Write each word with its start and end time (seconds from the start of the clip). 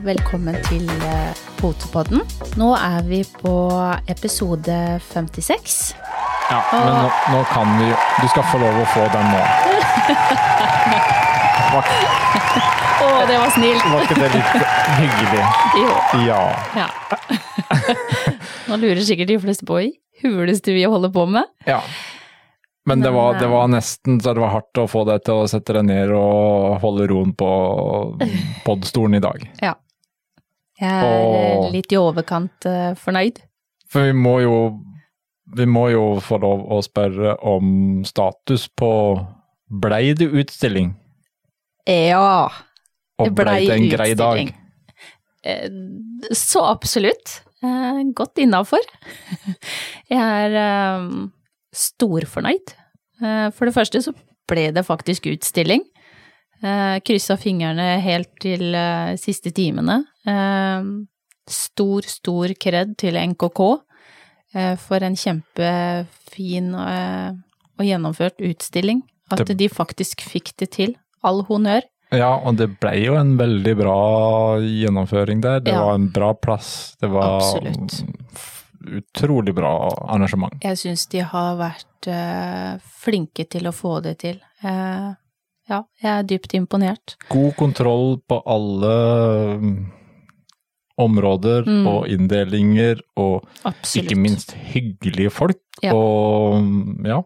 Og 0.00 0.06
velkommen 0.06 0.54
til 0.64 0.86
eh, 1.04 1.40
Potepodden. 1.58 2.22
Nå 2.56 2.70
er 2.72 3.02
vi 3.04 3.18
på 3.36 3.50
episode 4.08 4.76
56. 5.10 5.74
Ja, 6.48 6.60
men 6.72 6.94
nå, 6.94 7.10
nå 7.34 7.40
kan 7.50 7.74
vi 7.76 7.88
Du 7.92 8.30
skal 8.32 8.46
få 8.48 8.60
lov 8.62 8.78
å 8.80 8.86
få 8.94 9.02
den 9.12 9.28
nå. 9.28 9.42
Var, 11.74 11.90
Å, 13.04 13.10
det 13.28 13.36
var 13.42 13.52
snilt! 13.52 13.84
var 13.92 14.06
ikke 14.06 14.16
det 14.22 14.30
litt 14.38 14.54
hyggelig? 15.02 15.42
Jo. 15.82 15.90
Ja. 16.30 16.40
Ja. 16.80 16.88
Nå 18.70 18.80
lurer 18.80 19.02
sikkert 19.04 19.34
de 19.34 19.36
fleste 19.44 19.68
på 19.68 19.82
i 19.84 19.92
huleste 20.24 20.72
vi 20.78 20.86
holder 20.88 21.12
på 21.12 21.26
med. 21.28 21.52
ja. 21.68 21.82
Men 22.88 23.04
det 23.04 23.10
var, 23.12 23.36
det 23.36 23.44
eh, 23.44 23.52
var 23.52 23.68
nesten 23.68 24.16
så 24.24 24.32
det 24.32 24.40
var 24.40 24.54
hardt 24.56 24.78
å 24.80 24.88
få 24.88 25.04
deg 25.04 25.20
til 25.28 25.42
å 25.44 25.46
sette 25.52 25.76
deg 25.76 25.84
ned 25.84 26.16
og 26.16 26.80
holde 26.80 27.04
roen 27.12 27.36
på 27.36 27.50
podstolen 28.64 29.20
i 29.20 29.22
dag. 29.22 29.44
Ja. 29.60 29.76
Jeg 30.80 30.90
er 30.90 31.58
og, 31.58 31.66
litt 31.74 31.92
i 31.92 31.98
overkant 32.00 32.66
uh, 32.68 32.92
fornøyd. 32.98 33.42
For 33.90 34.08
vi 34.08 34.14
må 34.16 34.38
jo 34.44 34.56
Vi 35.56 35.66
må 35.66 35.88
jo 35.90 36.20
få 36.22 36.38
lov 36.38 36.62
å 36.70 36.78
spørre 36.86 37.34
om 37.42 38.04
status 38.06 38.68
på 38.78 38.90
Blei 39.82 40.14
det 40.14 40.28
utstilling? 40.30 40.92
Ja. 41.90 42.50
Og 43.18 43.28
Det 43.28 43.34
blei 43.34 43.66
det 43.66 43.76
en 43.76 43.88
grei 43.90 44.14
dag? 44.14 44.52
Eh, 45.42 45.68
Så 46.32 46.62
absolutt. 46.66 47.40
Eh, 47.62 48.00
Godt 48.14 48.38
innafor. 48.38 48.82
Jeg 50.10 50.20
er 50.20 50.56
eh, 50.60 51.06
storfornøyd. 51.74 52.74
Eh, 53.22 53.48
For 53.54 53.66
det 53.66 53.74
første 53.74 54.02
så 54.02 54.14
ble 54.50 54.70
det 54.74 54.86
faktisk 54.86 55.26
utstilling. 55.30 55.84
Eh, 56.62 56.98
Kryssa 57.06 57.38
fingrene 57.40 57.94
helt 58.04 58.32
til 58.42 58.74
eh, 58.74 59.14
siste 59.20 59.52
timene. 59.56 60.02
Eh, 60.26 60.82
Stor, 61.50 62.02
stor 62.06 62.52
kred 62.62 62.92
til 63.00 63.16
NKK 63.18 63.60
eh, 64.54 64.76
for 64.78 65.02
en 65.02 65.16
kjempefin 65.18 66.68
eh, 66.78 67.30
og 67.80 67.82
gjennomført 67.88 68.38
utstilling. 68.46 69.00
At 69.34 69.50
de 69.58 69.66
faktisk 69.70 70.20
fikk 70.22 70.52
det 70.62 70.68
til. 70.76 70.92
All 71.26 71.42
honnør. 71.48 71.82
Ja, 72.14 72.36
og 72.46 72.56
det 72.58 72.68
ble 72.82 72.92
jo 73.04 73.16
en 73.18 73.36
veldig 73.38 73.74
bra 73.78 73.96
gjennomføring 74.62 75.42
der. 75.42 75.58
Det 75.60 75.72
Ja. 75.74 75.82
var 75.84 75.94
en 75.98 76.08
bra 76.14 76.32
plass. 76.34 76.94
Det 77.00 77.10
var 77.10 77.40
Absolutt. 77.40 78.04
utrolig 79.00 79.54
bra 79.54 79.72
arrangement. 80.08 80.54
Jeg 80.62 80.78
syns 80.78 81.06
de 81.10 81.20
har 81.20 81.56
vært 81.58 82.06
eh, 82.10 82.78
flinke 83.02 83.48
til 83.50 83.66
å 83.66 83.72
få 83.74 84.00
det 84.02 84.18
til. 84.22 84.38
Ja, 84.62 85.82
jeg 86.02 86.10
er 86.10 86.22
dypt 86.26 86.54
imponert. 86.54 87.16
God 87.30 87.54
kontroll 87.56 88.20
på 88.28 88.40
alle 88.46 88.94
områder 91.00 91.64
Mm. 91.66 91.86
og 91.90 92.06
inndelinger, 92.08 93.00
og 93.16 93.44
Absolutt. 93.64 94.04
ikke 94.10 94.18
minst 94.20 94.54
hyggelige 94.72 95.30
folk. 95.32 95.60
Ja. 95.82 95.94
Og 95.96 97.04
ja, 97.06 97.22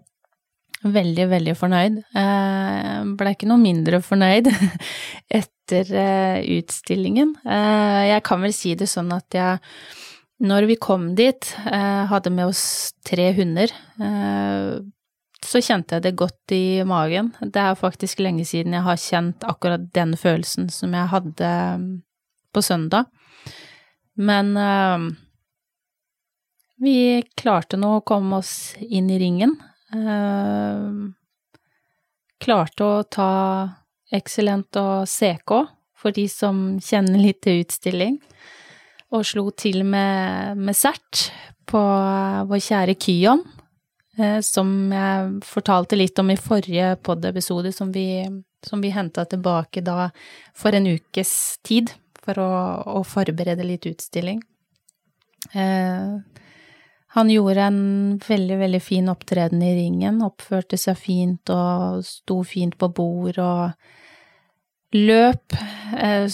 Veldig, 0.84 1.24
veldig 1.30 1.52
fornøyd. 1.56 1.94
Eh, 2.14 3.04
ble 3.16 3.30
ikke 3.32 3.46
noe 3.48 3.56
mindre 3.56 4.02
fornøyd 4.04 4.50
etter 5.32 5.88
eh, 5.96 6.42
utstillingen. 6.58 7.30
Eh, 7.40 8.02
jeg 8.10 8.22
kan 8.26 8.42
vel 8.44 8.52
si 8.52 8.74
det 8.76 8.90
sånn 8.92 9.08
at 9.16 9.24
jeg, 9.32 9.62
når 10.44 10.66
vi 10.68 10.76
kom 10.76 11.14
dit, 11.16 11.54
hadde 11.64 12.28
med 12.36 12.50
oss 12.50 12.92
tre 13.06 13.30
hunder. 13.32 13.72
Så 15.44 15.60
kjente 15.64 15.96
jeg 15.96 16.04
det 16.04 16.14
godt 16.20 16.52
i 16.56 16.82
magen. 16.88 17.32
Det 17.40 17.60
er 17.60 17.76
faktisk 17.80 18.20
lenge 18.24 18.44
siden 18.48 18.72
jeg 18.76 18.84
har 18.86 19.00
kjent 19.00 19.44
akkurat 19.48 19.86
den 19.96 20.14
følelsen 20.20 20.70
som 20.72 20.92
jeg 20.96 21.08
hadde 21.12 21.50
på 22.54 22.62
søndag. 22.64 23.06
Men 24.14 24.56
uh, 24.56 25.10
vi 26.84 27.22
klarte 27.36 27.78
nå 27.80 27.96
å 27.98 28.04
komme 28.06 28.42
oss 28.42 28.74
inn 28.80 29.10
i 29.10 29.18
ringen. 29.18 29.56
Uh, 29.94 31.10
klarte 32.42 32.84
å 32.84 33.02
ta 33.08 33.30
Excellent 34.14 34.76
og 34.78 35.08
CK, 35.08 35.52
for 35.96 36.14
de 36.14 36.26
som 36.30 36.76
kjenner 36.82 37.18
litt 37.18 37.40
til 37.42 37.62
utstilling, 37.64 38.18
og 39.14 39.24
slo 39.26 39.48
til 39.56 39.82
med, 39.86 40.60
med 40.60 40.76
Sert 40.76 41.28
på 41.70 41.80
vår 42.50 42.60
kjære 42.62 42.94
Kyon, 43.00 43.42
eh, 44.18 44.38
som 44.44 44.68
jeg 44.92 45.40
fortalte 45.48 45.98
litt 45.98 46.20
om 46.20 46.30
i 46.30 46.38
forrige 46.38 46.94
pod-episode, 47.02 47.72
som 47.72 47.90
vi, 47.94 48.22
som 48.62 48.84
vi 48.84 48.92
henta 48.94 49.24
tilbake 49.26 49.82
da 49.86 50.10
for 50.54 50.76
en 50.76 50.90
ukes 50.92 51.34
tid, 51.66 51.94
for 52.24 52.40
å, 52.40 52.50
å 52.98 53.04
forberede 53.06 53.66
litt 53.66 53.86
utstilling. 53.90 54.40
Eh, 55.52 56.16
han 57.14 57.30
gjorde 57.30 57.68
en 57.68 57.80
veldig, 58.18 58.58
veldig 58.58 58.82
fin 58.82 59.10
opptreden 59.12 59.62
i 59.62 59.74
ringen, 59.76 60.22
oppførte 60.26 60.78
seg 60.80 60.98
fint 60.98 61.52
og 61.54 62.02
sto 62.06 62.40
fint 62.48 62.74
på 62.80 62.90
bord 62.96 63.38
og 63.38 64.96
løp 64.98 65.54
eh, 65.94 66.26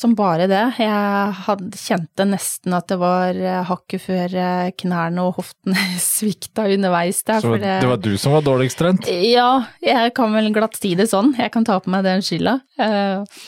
som 0.00 0.12
bare 0.16 0.48
det. 0.48 0.60
Jeg 0.80 1.32
hadde, 1.46 1.70
kjente 1.76 2.26
nesten 2.28 2.76
at 2.76 2.88
det 2.92 2.98
var 3.00 3.36
eh, 3.36 3.62
hakket 3.68 4.04
før 4.04 4.36
knærne 4.82 5.24
og 5.24 5.40
hoftene 5.40 5.88
svikta 6.04 6.68
underveis 6.68 7.22
der. 7.24 7.40
så 7.44 7.56
det 7.60 7.88
var 7.88 8.04
du 8.04 8.12
som 8.20 8.36
var 8.36 8.44
dårligst 8.44 8.80
trent? 8.80 9.08
ja, 9.08 9.50
jeg 9.84 10.14
kan 10.16 10.36
vel 10.36 10.52
glatt 10.56 10.76
si 10.80 10.92
det 10.98 11.08
sånn. 11.12 11.32
Jeg 11.38 11.52
kan 11.54 11.64
ta 11.68 11.80
på 11.80 11.92
meg 11.92 12.04
den 12.08 12.24
skylda. 12.24 12.58
Eh, 12.80 13.40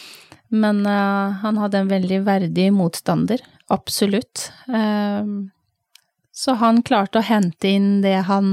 Men 0.52 0.84
uh, 0.84 1.32
han 1.42 1.58
hadde 1.58 1.80
en 1.82 1.90
veldig 1.90 2.22
verdig 2.28 2.68
motstander. 2.76 3.40
Absolutt. 3.72 4.50
Uh, 4.68 5.48
Så 6.32 6.54
han 6.56 6.80
klarte 6.82 7.20
å 7.20 7.26
hente 7.26 7.68
inn 7.68 8.00
det 8.00 8.22
han 8.24 8.48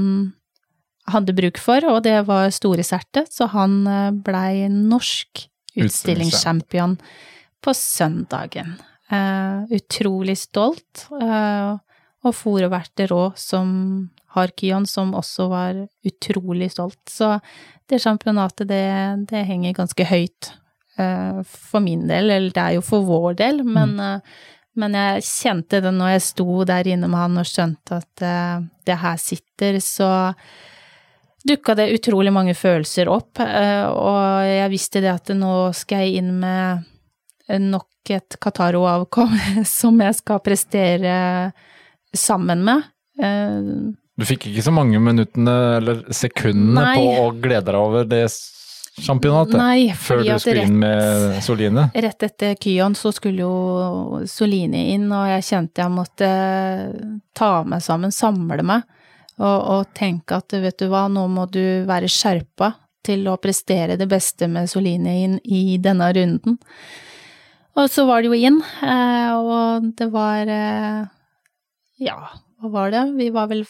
hadde 1.10 1.34
bruk 1.34 1.58
for, 1.58 1.84
og 1.88 2.02
det 2.04 2.18
var 2.28 2.52
store 2.54 2.84
sertet, 2.86 3.32
så 3.32 3.48
han 3.54 3.80
eh, 3.88 4.10
blei 4.12 4.68
norsk 4.68 5.46
utstillingschampion 5.80 6.98
på 7.64 7.74
søndagen. 7.74 8.76
Uh, 9.10 9.66
utrolig 9.74 10.36
stolt, 10.38 11.08
eh, 11.18 11.72
og 12.22 12.70
vært 12.70 13.02
rå 13.10 13.32
som 13.34 13.72
Harkion, 14.36 14.86
som 14.86 15.16
også 15.18 15.48
var 15.50 15.80
utrolig 16.06 16.70
stolt. 16.76 17.00
Så 17.10 17.40
det 17.90 17.98
championatet, 18.04 18.68
det, 18.70 18.84
det 19.32 19.46
henger 19.48 19.74
ganske 19.80 20.04
høyt 20.04 20.52
for 20.96 21.80
min 21.80 22.02
del, 22.08 22.28
eller 22.28 22.50
det 22.52 22.62
er 22.62 22.74
jo 22.76 22.82
for 22.84 23.06
vår 23.06 23.36
del, 23.38 23.62
men, 23.64 23.94
mm. 23.96 24.26
men 24.82 24.96
jeg 24.98 25.22
kjente 25.24 25.80
det 25.80 25.92
når 25.96 26.10
jeg 26.16 26.24
sto 26.26 26.64
der 26.68 26.90
inne 26.92 27.08
med 27.08 27.22
han 27.22 27.40
og 27.40 27.48
skjønte 27.48 28.00
at 28.02 28.24
eh, 28.26 28.66
det 28.84 28.98
her 29.00 29.22
sitter, 29.22 29.78
så 29.80 30.10
dukka 31.46 31.76
det 31.78 31.92
utrolig 31.96 32.32
mange 32.36 32.54
følelser 32.58 33.08
opp, 33.08 33.40
eh, 33.40 33.86
og 33.88 34.44
jeg 34.44 34.72
visste 34.74 35.00
det 35.00 35.12
at 35.14 35.32
nå 35.36 35.70
skal 35.76 36.04
jeg 36.04 36.20
inn 36.20 36.34
med 36.42 36.84
nok 37.70 38.12
et 38.14 38.36
Kataro-avkom 38.40 39.32
som 39.78 39.98
jeg 40.00 40.18
skal 40.20 40.42
prestere 40.44 41.16
sammen 42.16 42.64
med. 42.66 42.86
Eh, 43.22 43.72
Du 44.20 44.26
fikk 44.28 44.50
ikke 44.50 44.64
så 44.66 44.72
mange 44.74 45.00
minuttene 45.00 45.56
eller 45.78 46.04
sekundene 46.12 46.84
Nei. 46.90 46.96
på 46.98 47.24
å 47.24 47.28
glede 47.40 47.70
deg 47.70 47.80
over 47.80 48.08
det 48.08 48.26
sjampionatet 48.98 49.54
Nei, 49.56 49.92
før 49.94 50.22
du 50.24 50.30
skulle 50.38 50.56
rett, 50.60 50.68
inn 50.68 50.78
med 50.82 51.42
Soline. 51.44 51.84
rett 51.94 52.22
etter 52.26 52.54
Kyon 52.60 52.94
så 52.98 53.12
skulle 53.14 53.44
jo 53.44 54.22
Soline 54.28 54.82
inn, 54.94 55.06
og 55.14 55.28
jeg 55.30 55.44
kjente 55.46 55.84
jeg 55.84 55.94
måtte 55.94 56.30
ta 57.38 57.50
meg 57.64 57.82
sammen, 57.84 58.10
samle 58.12 58.64
meg, 58.66 58.82
og, 59.38 59.58
og 59.76 59.92
tenke 59.96 60.36
at 60.42 60.52
vet 60.60 60.78
du 60.82 60.88
hva, 60.92 61.06
nå 61.08 61.26
må 61.32 61.46
du 61.50 61.62
være 61.88 62.10
skjerpa 62.10 62.74
til 63.06 63.24
å 63.32 63.38
prestere 63.40 63.96
det 63.96 64.08
beste 64.10 64.48
med 64.52 64.68
Soline 64.68 65.14
inn 65.22 65.38
i 65.48 65.78
denne 65.80 66.10
runden. 66.12 66.58
Og 67.78 67.86
så 67.88 68.04
var 68.04 68.20
det 68.20 68.28
jo 68.28 68.36
inn, 68.36 68.58
eh, 68.84 69.30
og 69.38 69.86
det 69.96 70.10
var 70.12 70.50
eh, 70.50 71.04
Ja, 72.02 72.18
hva 72.60 72.68
var 72.74 72.90
det? 72.92 73.06
Vi 73.16 73.30
var 73.32 73.46
vel 73.48 73.62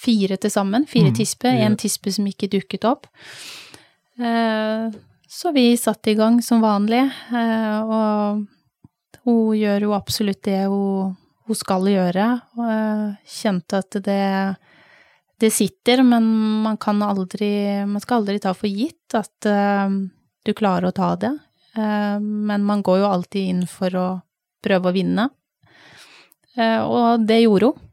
fire 0.00 0.38
til 0.40 0.48
sammen. 0.54 0.86
Fire 0.88 1.10
Mm, 1.10 1.16
tisper. 1.18 1.50
fire. 1.52 1.66
En 1.66 1.76
tispe 1.76 2.12
som 2.14 2.24
ikke 2.30 2.48
dukket 2.48 2.86
opp. 2.88 3.04
Eh, 4.20 4.90
Så 5.28 5.52
vi 5.52 5.76
satte 5.76 6.10
i 6.10 6.14
gang 6.14 6.40
som 6.42 6.60
vanlig, 6.60 7.04
eh, 7.32 7.80
og 7.80 8.46
hun 9.22 9.54
gjør 9.54 9.86
jo 9.86 9.92
absolutt 9.94 10.42
det 10.42 10.64
hun, 10.66 11.16
skal 11.54 11.86
gjøre. 11.90 12.26
Og 12.58 13.26
kjente 13.26 13.78
at 13.82 13.96
det, 14.06 14.56
det 15.42 15.50
sitter, 15.50 16.02
men 16.06 16.26
man 16.62 16.76
kan 16.78 17.02
aldri 17.02 17.82
Man 17.90 17.98
skal 17.98 18.20
aldri 18.20 18.38
ta 18.38 18.52
for 18.54 18.70
gitt 18.70 19.16
at 19.18 19.46
eh, 19.50 19.96
du 20.46 20.52
klarer 20.54 20.90
å 20.90 20.94
ta 20.94 21.16
det. 21.16 21.32
Men 21.74 22.64
man 22.66 22.82
går 22.82 23.00
jo 23.00 23.08
alltid 23.10 23.48
inn 23.50 23.66
for 23.70 23.94
å 23.94 24.06
prøve 24.62 24.90
å 24.90 24.94
vinne. 24.94 25.28
Og 26.58 27.26
det 27.26 27.44
gjorde 27.44 27.68
hun. 27.70 27.84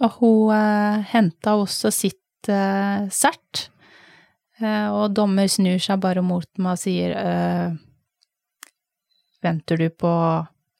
Og 0.00 0.14
hun 0.20 1.02
henta 1.12 1.58
også 1.60 1.92
sitt 1.92 2.48
sert. 2.48 3.68
Eh, 4.58 4.88
og 4.90 5.14
dommer 5.14 5.50
snur 5.50 5.78
seg 5.82 6.00
bare 6.02 6.24
mot 6.24 6.48
meg 6.58 6.74
og 6.74 6.80
sier 6.80 7.14
eh, 7.14 7.76
venter 9.44 9.78
du 9.78 9.88
på 9.94 10.10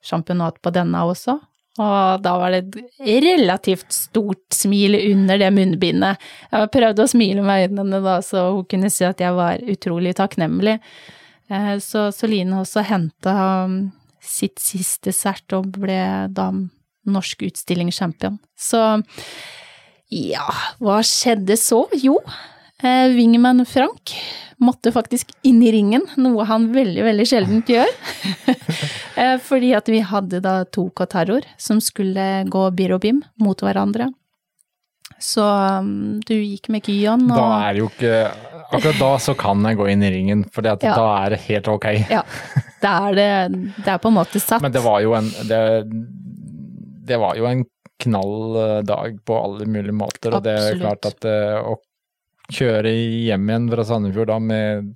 sjampinat 0.05 0.59
på 0.63 0.73
denne 0.75 1.05
også? 1.07 1.39
Og 1.79 2.23
da 2.25 2.33
var 2.41 2.51
det 2.55 2.63
et 2.75 3.23
relativt 3.23 3.93
stort 3.95 4.55
smil 4.55 4.97
under 5.13 5.39
det 5.39 5.53
munnbindet. 5.55 6.25
Jeg 6.51 6.73
prøvde 6.75 7.05
å 7.05 7.11
smile 7.11 7.45
med 7.47 7.69
øynene 7.69 8.01
da, 8.03 8.17
så 8.25 8.49
hun 8.57 8.67
kunne 8.71 8.91
si 8.91 9.07
at 9.07 9.23
jeg 9.23 9.37
var 9.37 9.63
utrolig 9.63 10.17
takknemlig. 10.19 10.79
Eh, 11.49 11.77
så, 11.85 12.09
Soline 12.15 12.59
også 12.59 12.83
henta 12.89 13.37
um, 13.69 13.79
sitt 14.19 14.59
siste 14.59 15.15
sert 15.15 15.55
og 15.55 15.71
ble 15.79 16.01
da 16.35 16.51
norsk 17.09 17.47
utstillingschampion. 17.47 18.41
Så 18.59 18.83
ja, 20.11 20.49
hva 20.83 20.99
skjedde 21.07 21.55
så? 21.61 21.85
Jo, 21.95 22.19
Wingman 22.83 23.65
Frank 23.67 24.13
måtte 24.59 24.93
faktisk 24.95 25.31
inn 25.47 25.63
i 25.63 25.73
ringen, 25.75 26.05
noe 26.19 26.45
han 26.47 26.69
veldig, 26.75 27.03
veldig 27.07 27.27
sjeldent 27.31 27.75
gjør. 27.75 27.91
Eh, 29.19 29.35
fordi 29.43 29.73
at 29.75 29.89
vi 29.91 29.99
hadde 30.07 30.39
da 30.39 30.61
to 30.71 30.85
Kotaror 30.95 31.43
som 31.59 31.81
skulle 31.83 32.45
gå 32.47 32.61
bir 32.79 32.93
og 32.95 33.01
bim 33.03 33.17
mot 33.43 33.59
hverandre. 33.67 34.07
Så 35.19 35.43
um, 35.43 36.21
du 36.23 36.37
gikk 36.37 36.69
med 36.71 36.85
Kyon 36.87 37.25
og 37.27 37.35
Da 37.35 37.47
er 37.65 37.75
det 37.75 37.83
jo 37.83 37.89
ikke 37.91 38.21
Akkurat 38.69 39.01
da 39.01 39.09
så 39.19 39.35
kan 39.35 39.67
jeg 39.67 39.79
gå 39.81 39.89
inn 39.91 40.05
i 40.07 40.13
ringen, 40.15 40.45
for 40.55 40.63
Ja. 40.63 40.77
da 40.79 41.09
er 41.25 41.35
det 41.35 41.41
helt 41.49 41.67
ok. 41.73 41.89
Ja, 42.15 42.23
da 42.85 42.95
er 43.09 43.19
det, 43.19 43.29
det 43.81 43.91
er 43.97 43.99
på 43.99 44.13
en 44.13 44.19
måte 44.21 44.39
satt. 44.39 44.63
Men 44.63 44.77
det 44.77 44.85
var 44.87 45.03
jo 45.03 45.17
en 45.19 45.33
det, 45.51 45.61
det 47.11 47.19
var 47.19 47.35
jo 47.41 47.51
en 47.51 47.65
knall 48.05 48.61
eh, 48.63 48.81
dag 48.87 49.19
på 49.27 49.35
alle 49.43 49.67
mulige 49.67 49.99
måter, 49.99 50.37
og 50.39 50.47
det 50.47 50.55
er 50.55 50.79
klart 50.79 51.11
at 51.11 51.27
eh, 51.27 51.59
å 51.59 51.75
kjøre 52.53 52.91
hjem 53.27 53.49
igjen 53.51 53.69
fra 53.73 53.85
Sandefjord 53.85 54.31
da 54.33 54.39
med 54.41 54.95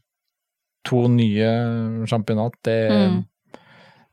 to 0.89 1.05
nye 1.09 2.07
championat, 2.11 2.55
det, 2.67 2.79
Mm. 2.91 3.25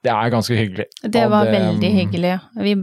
det 0.03 0.11
er 0.11 0.29
ganske 0.29 0.55
hyggelig. 0.55 0.85
Det 1.01 1.25
var 1.29 1.45
det- 1.45 1.53
veldig 1.59 1.91
hyggelig. 1.95 2.39
Vi, 2.55 2.73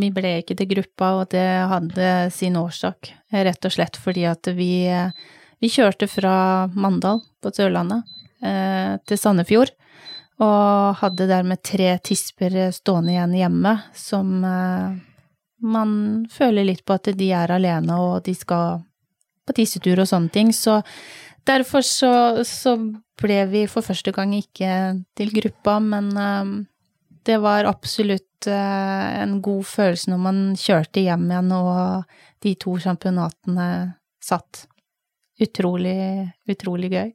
vi 0.00 0.10
ble 0.10 0.32
ikke 0.42 0.56
til 0.56 0.66
gruppa, 0.70 1.10
og 1.20 1.28
det 1.30 1.44
hadde 1.68 2.30
sin 2.32 2.54
årsak. 2.56 3.12
Rett 3.32 3.64
og 3.64 3.72
slett 3.72 3.96
fordi 3.96 4.24
at 4.24 4.42
vi, 4.56 4.86
vi 5.60 5.68
kjørte 5.68 6.08
fra 6.08 6.66
Mandal 6.74 7.20
på 7.42 7.52
Sørlandet 7.52 8.02
eh, 8.42 8.96
til 9.06 9.18
Sandefjord, 9.18 9.70
og 10.40 10.96
hadde 10.98 11.28
dermed 11.28 11.62
tre 11.62 11.98
tisper 12.02 12.70
stående 12.72 13.12
igjen 13.12 13.34
hjemme, 13.38 13.82
som 13.94 14.44
eh, 14.44 14.96
man 15.62 16.26
føler 16.30 16.64
litt 16.64 16.84
på 16.84 16.94
at 16.94 17.12
de 17.16 17.30
er 17.32 17.52
alene, 17.54 17.92
og 18.00 18.24
de 18.24 18.34
skal 18.34 18.82
på 19.46 19.56
tissetur 19.56 20.02
og 20.02 20.10
sånne 20.10 20.32
ting. 20.34 20.52
Så 20.56 20.80
derfor 21.46 21.84
så, 21.86 22.12
så 22.48 22.76
ble 23.20 23.40
vi 23.50 23.64
for 23.70 23.86
første 23.86 24.14
gang 24.14 24.34
ikke 24.36 24.70
til 25.16 25.34
gruppa, 25.34 25.78
men 25.82 26.12
eh, 26.18 26.54
det 27.24 27.38
var 27.40 27.64
absolutt 27.64 28.48
uh, 28.52 29.22
en 29.22 29.38
god 29.40 29.64
følelse 29.64 30.10
når 30.12 30.18
man 30.20 30.40
kjørte 30.60 31.00
hjem 31.00 31.30
igjen 31.30 31.52
og 31.56 32.16
de 32.44 32.52
to 32.60 32.74
championatene 32.82 33.68
satt. 34.20 34.66
Utrolig, 35.40 36.28
utrolig 36.52 36.90
gøy. 36.92 37.14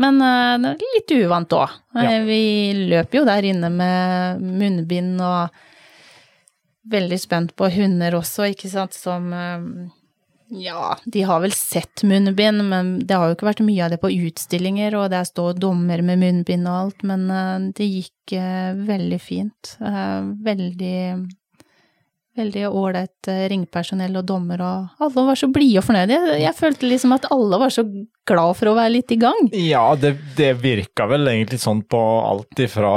Men 0.00 0.22
eh, 0.24 0.70
er 0.72 0.94
litt 0.96 1.12
uvant 1.14 1.52
òg. 1.54 1.76
Ja. 2.00 2.16
Vi 2.24 2.42
løp 2.90 3.14
jo 3.14 3.26
der 3.28 3.46
inne 3.46 3.68
med 3.72 4.40
munnbind 4.40 5.20
og 5.22 5.60
veldig 6.90 7.18
spent 7.20 7.52
på 7.58 7.68
hunder 7.70 8.16
også, 8.18 8.48
ikke 8.50 8.70
sant, 8.72 8.96
som 8.96 9.28
eh, 9.36 9.68
ja, 10.50 10.96
de 11.06 11.22
har 11.22 11.40
vel 11.44 11.52
sett 11.54 12.02
munnbind, 12.02 12.64
men 12.68 12.98
det 13.06 13.14
har 13.16 13.28
jo 13.30 13.36
ikke 13.38 13.46
vært 13.50 13.64
mye 13.66 13.84
av 13.86 13.90
det 13.94 14.00
på 14.02 14.10
utstillinger, 14.10 14.96
og 14.98 15.10
der 15.12 15.24
står 15.28 15.58
dommer 15.62 16.02
med 16.02 16.18
munnbind 16.18 16.66
og 16.66 16.78
alt, 16.84 17.02
men 17.06 17.28
eh, 17.30 17.68
det 17.78 17.86
gikk 17.90 18.34
eh, 18.38 18.72
veldig 18.88 19.20
fint. 19.22 19.76
Eh, 19.80 20.22
veldig 20.46 20.96
Veldig 22.40 22.60
ålreit 22.70 23.26
ringpersonell 23.50 24.14
og 24.16 24.24
dommer, 24.24 24.60
og 24.62 25.02
alle 25.02 25.24
var 25.26 25.36
så 25.36 25.48
blide 25.52 25.80
og 25.80 25.84
fornøyde. 25.84 26.18
Jeg, 26.38 26.54
følte 26.56 26.86
liksom 26.88 27.12
at 27.16 27.26
alle 27.34 27.58
var 27.58 27.72
så 27.74 27.82
glad 28.30 28.54
for 28.56 28.70
å 28.70 28.74
være 28.78 28.92
litt 28.94 29.10
i 29.12 29.18
gang. 29.20 29.48
Ja, 29.50 29.82
det, 29.98 30.12
det 30.38 30.52
virka 30.62 31.08
vel 31.10 31.26
egentlig 31.28 31.58
sånn 31.60 31.82
på 31.90 31.98
alt 32.30 32.62
ifra 32.62 32.92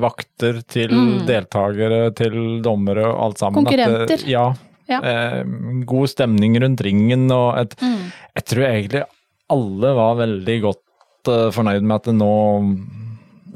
vakter 0.00 0.62
til 0.70 0.94
Mm. 0.94 1.26
deltakere 1.28 2.14
til 2.16 2.62
dommere 2.62 3.08
og 3.10 3.20
alt 3.26 3.42
sammen. 3.42 3.66
at 3.66 3.74
det- 3.74 3.84
Konkurrenter. 3.90 4.28
ja. 4.30 4.46
Ja. 4.90 4.98
Eh, 5.06 5.40
god 5.86 6.10
stemning 6.10 6.58
rundt 6.60 6.82
ringen 6.82 7.28
og 7.30 7.60
et, 7.60 7.76
Jeg 7.80 8.46
tror 8.50 8.66
egentlig 8.66 9.04
alle 9.50 9.92
var 9.94 10.18
veldig 10.18 10.56
godt 10.64 11.30
eh, 11.30 11.48
fornøyd 11.54 11.86
med 11.86 11.96
at 12.00 12.10
nå, 12.14 12.34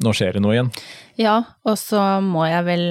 nå 0.04 0.14
skjer 0.14 0.36
det 0.36 0.44
noe 0.44 0.56
igjen. 0.56 0.70
Ja, 1.20 1.40
og 1.66 1.78
så 1.78 2.02
må 2.24 2.46
jeg 2.48 2.66
vel 2.66 2.86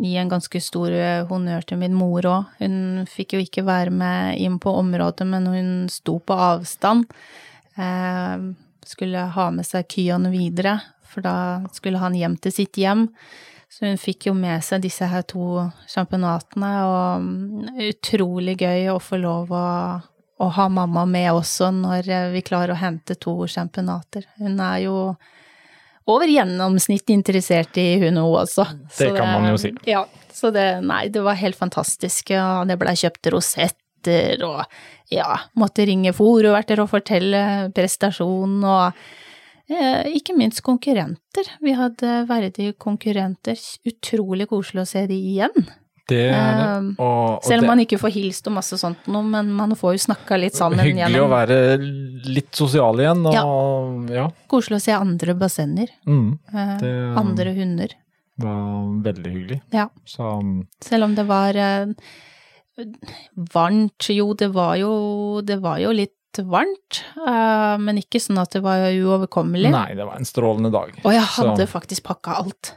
gi 0.00 0.16
en 0.18 0.30
ganske 0.32 0.60
stor 0.62 0.92
eh, 0.92 1.24
honnør 1.28 1.64
til 1.68 1.80
min 1.80 1.94
mor 1.96 2.26
òg. 2.26 2.50
Hun 2.60 3.06
fikk 3.10 3.36
jo 3.36 3.44
ikke 3.44 3.66
være 3.66 3.94
med 3.94 4.40
inn 4.42 4.58
på 4.62 4.72
området, 4.80 5.26
men 5.28 5.48
hun 5.50 5.72
sto 5.92 6.18
på 6.18 6.36
avstand. 6.50 7.06
Eh, 7.78 8.50
skulle 8.84 9.28
ha 9.36 9.48
med 9.54 9.66
seg 9.66 9.88
Kyon 9.88 10.28
videre, 10.34 10.78
for 11.08 11.24
da 11.24 11.36
skulle 11.72 12.02
han 12.02 12.16
hjem 12.18 12.36
til 12.42 12.52
sitt 12.52 12.80
hjem. 12.80 13.08
Så 13.74 13.88
hun 13.88 13.98
fikk 13.98 14.28
jo 14.28 14.36
med 14.38 14.62
seg 14.62 14.84
disse 14.84 15.06
her 15.10 15.24
to 15.26 15.64
sjampinatene, 15.90 16.72
og 16.86 17.24
mm, 17.24 17.70
utrolig 17.88 18.54
gøy 18.60 18.92
å 18.92 19.00
få 19.02 19.18
lov 19.18 19.50
å, 19.50 19.68
å 20.38 20.50
ha 20.58 20.66
mamma 20.70 21.02
med 21.10 21.32
også 21.34 21.72
når 21.74 22.06
eh, 22.06 22.28
vi 22.36 22.44
klarer 22.46 22.76
å 22.76 22.78
hente 22.78 23.16
to 23.18 23.34
sjampinater. 23.50 24.28
Hun 24.38 24.62
er 24.62 24.84
jo 24.84 24.98
over 26.06 26.30
gjennomsnitt 26.30 27.10
interessert 27.10 27.74
i 27.80 27.96
hun 28.04 28.20
òg 28.22 28.44
også. 28.44 28.68
Det 28.94 29.10
kan 29.16 29.32
man 29.32 29.50
jo 29.50 29.58
si. 29.58 29.72
Ja, 29.90 30.04
så 30.30 30.52
det, 30.54 30.68
nei, 30.86 31.08
det 31.10 31.24
var 31.26 31.40
helt 31.40 31.58
fantastisk, 31.58 32.30
og 32.38 32.70
det 32.70 32.78
blei 32.78 32.94
kjøpt 33.00 33.32
rosetter, 33.34 34.46
og 34.46 34.62
ja, 35.10 35.32
måtte 35.58 35.88
ringe 35.90 36.14
fòrverter 36.14 36.84
og 36.84 36.92
fortelle 36.94 37.72
prestasjonen, 37.74 38.62
og 38.62 39.23
ikke 39.68 40.34
minst 40.36 40.60
konkurrenter. 40.62 41.48
Vi 41.64 41.72
hadde 41.72 42.26
verdige 42.28 42.74
konkurrenter, 42.76 43.56
utrolig 43.88 44.48
koselig 44.50 44.82
å 44.84 44.90
se 44.90 45.06
de 45.08 45.16
igjen. 45.16 45.54
Det 46.04 46.18
det. 46.28 46.36
Um, 46.36 46.90
Og, 47.00 47.38
og 47.38 47.44
Selv 47.48 47.62
om 47.62 47.64
det 47.64 47.68
man 47.70 47.80
ikke 47.80 47.96
får 48.02 48.12
hilst 48.12 48.46
og 48.50 48.52
masse 48.58 48.76
sånt 48.76 49.06
noe, 49.08 49.24
men 49.24 49.48
man 49.56 49.72
får 49.72 49.94
jo 49.96 50.02
snakka 50.04 50.36
litt 50.36 50.52
sammen 50.58 50.82
hyggelig 50.84 51.22
å 51.22 51.30
være 51.32 51.56
litt 52.28 52.52
sosial 52.52 53.00
igjen, 53.00 53.22
og 53.32 54.10
ja. 54.12 54.26
Koselig 54.52 54.82
å 54.82 54.84
se 54.84 54.92
andre 54.98 55.32
bassenger, 55.40 55.88
Mm, 56.04 56.38
eh, 56.52 56.74
det 56.82 56.92
andre 57.22 57.54
hunder. 57.56 57.94
var 58.36 58.60
veldig 59.08 59.32
hyggelig. 59.32 59.60
Ja. 59.72 59.88
Så 60.04 60.28
Selv 60.84 61.04
om 61.08 61.14
det 61.14 61.24
var 61.24 61.56
eh, 61.56 61.86
varmt, 63.54 64.08
jo 64.10 64.34
det 64.34 64.48
var 64.52 64.76
jo, 64.76 65.40
det 65.40 65.56
var 65.62 65.78
jo 65.82 65.92
litt 65.94 66.12
varmt, 66.42 67.02
eh, 67.26 67.76
men 67.78 67.98
ikke 68.00 68.18
sånn 68.20 68.38
at 68.42 68.50
det 68.56 68.62
var 68.62 68.88
uoverkommelig. 68.90 69.70
nei, 69.70 69.94
det 69.94 70.04
var 70.06 70.16
en 70.16 70.24
strålende 70.28 70.72
dag. 70.72 70.92
Og 71.04 71.12
jeg 71.12 71.22
hadde 71.22 71.66
Så- 71.66 71.70
faktisk 71.72 72.02
pakka 72.02 72.38
alt. 72.42 72.72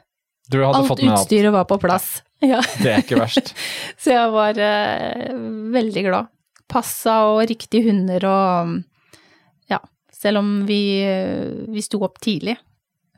Du 0.50 0.60
hadde 0.64 0.78
Alt 0.78 0.88
fått 0.88 1.02
med 1.04 1.12
alt. 1.12 1.26
utstyret 1.28 1.52
var 1.52 1.66
på 1.66 1.80
plass. 1.80 2.22
Ja. 2.40 2.62
Det 2.62 2.86
er 2.94 3.02
ikke 3.02 3.18
verst. 3.18 3.54
Så 3.98 4.12
jeg 4.14 4.30
var 4.32 4.54
eh, 4.62 5.32
veldig 5.74 6.04
glad. 6.06 6.28
Passa 6.70 7.24
og 7.34 7.48
riktige 7.50 7.88
hunder 7.90 8.22
og 8.30 8.84
ja, 9.72 9.80
selv 10.14 10.38
om 10.44 10.66
vi, 10.68 11.02
eh, 11.02 11.66
vi 11.68 11.82
sto 11.82 11.98
opp 12.06 12.20
tidlig. 12.22 12.56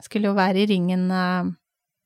Skulle 0.02 0.30
jo 0.32 0.34
være 0.38 0.64
i 0.64 0.66
ringen 0.72 1.12
eh, 1.12 1.52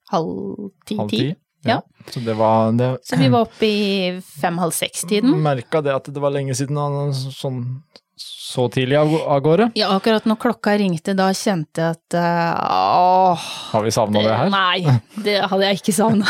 halv 0.09 0.71
ti-ti. 0.87 0.97
Halv 0.97 1.09
ti. 1.13 1.35
Ja. 1.63 1.77
Så 2.09 2.19
det 2.25 2.33
var 2.35 2.71
det, 2.75 2.97
Så 3.05 3.15
vi 3.15 3.29
var 3.29 3.45
oppe 3.45 3.63
i 3.69 4.19
fem-halv 4.19 4.73
seks-tiden. 4.75 5.37
Merka 5.39 5.81
det 5.85 5.93
at 5.95 6.09
det 6.11 6.19
var 6.19 6.31
lenge 6.33 6.51
siden 6.57 6.75
sånn 7.13 7.83
så 8.15 8.69
tidlig 8.69 8.97
av, 8.97 9.39
gårde. 9.41 9.71
Ja, 9.73 9.95
akkurat 9.95 10.25
når 10.29 10.37
klokka 10.41 10.75
ringte, 10.77 11.15
da 11.17 11.31
kjente 11.33 11.81
jeg 11.81 11.95
at 11.97 12.17
eh, 12.19 12.65
åh, 12.69 13.45
Har 13.71 13.85
vi 13.85 13.93
savna 13.93 14.21
det 14.21 14.35
her? 14.37 14.51
Nei, 14.53 14.97
det 15.25 15.39
hadde 15.49 15.69
jeg 15.69 15.81
ikke 15.81 15.95
savna. 15.97 16.27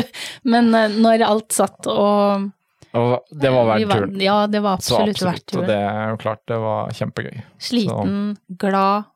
Men 0.54 0.70
eh, 0.78 0.94
når 0.94 1.24
alt 1.26 1.56
satt 1.56 1.90
og 1.90 2.46
Og 2.94 3.34
det 3.34 3.50
var 3.50 3.66
verdt 3.72 3.90
turen. 3.90 4.16
Ja, 4.22 4.38
det 4.46 4.62
var 4.62 4.78
absolutt, 4.78 5.16
absolutt, 5.16 5.32
verdt. 5.32 5.46
Og 5.48 5.58
turen. 5.58 5.68
det 5.72 5.80
er 5.82 6.14
jo 6.14 6.22
klart, 6.22 6.44
det 6.50 6.60
var 6.62 6.94
kjempegøy. 7.00 7.44
Sliten, 7.70 8.16
glad 8.62 9.10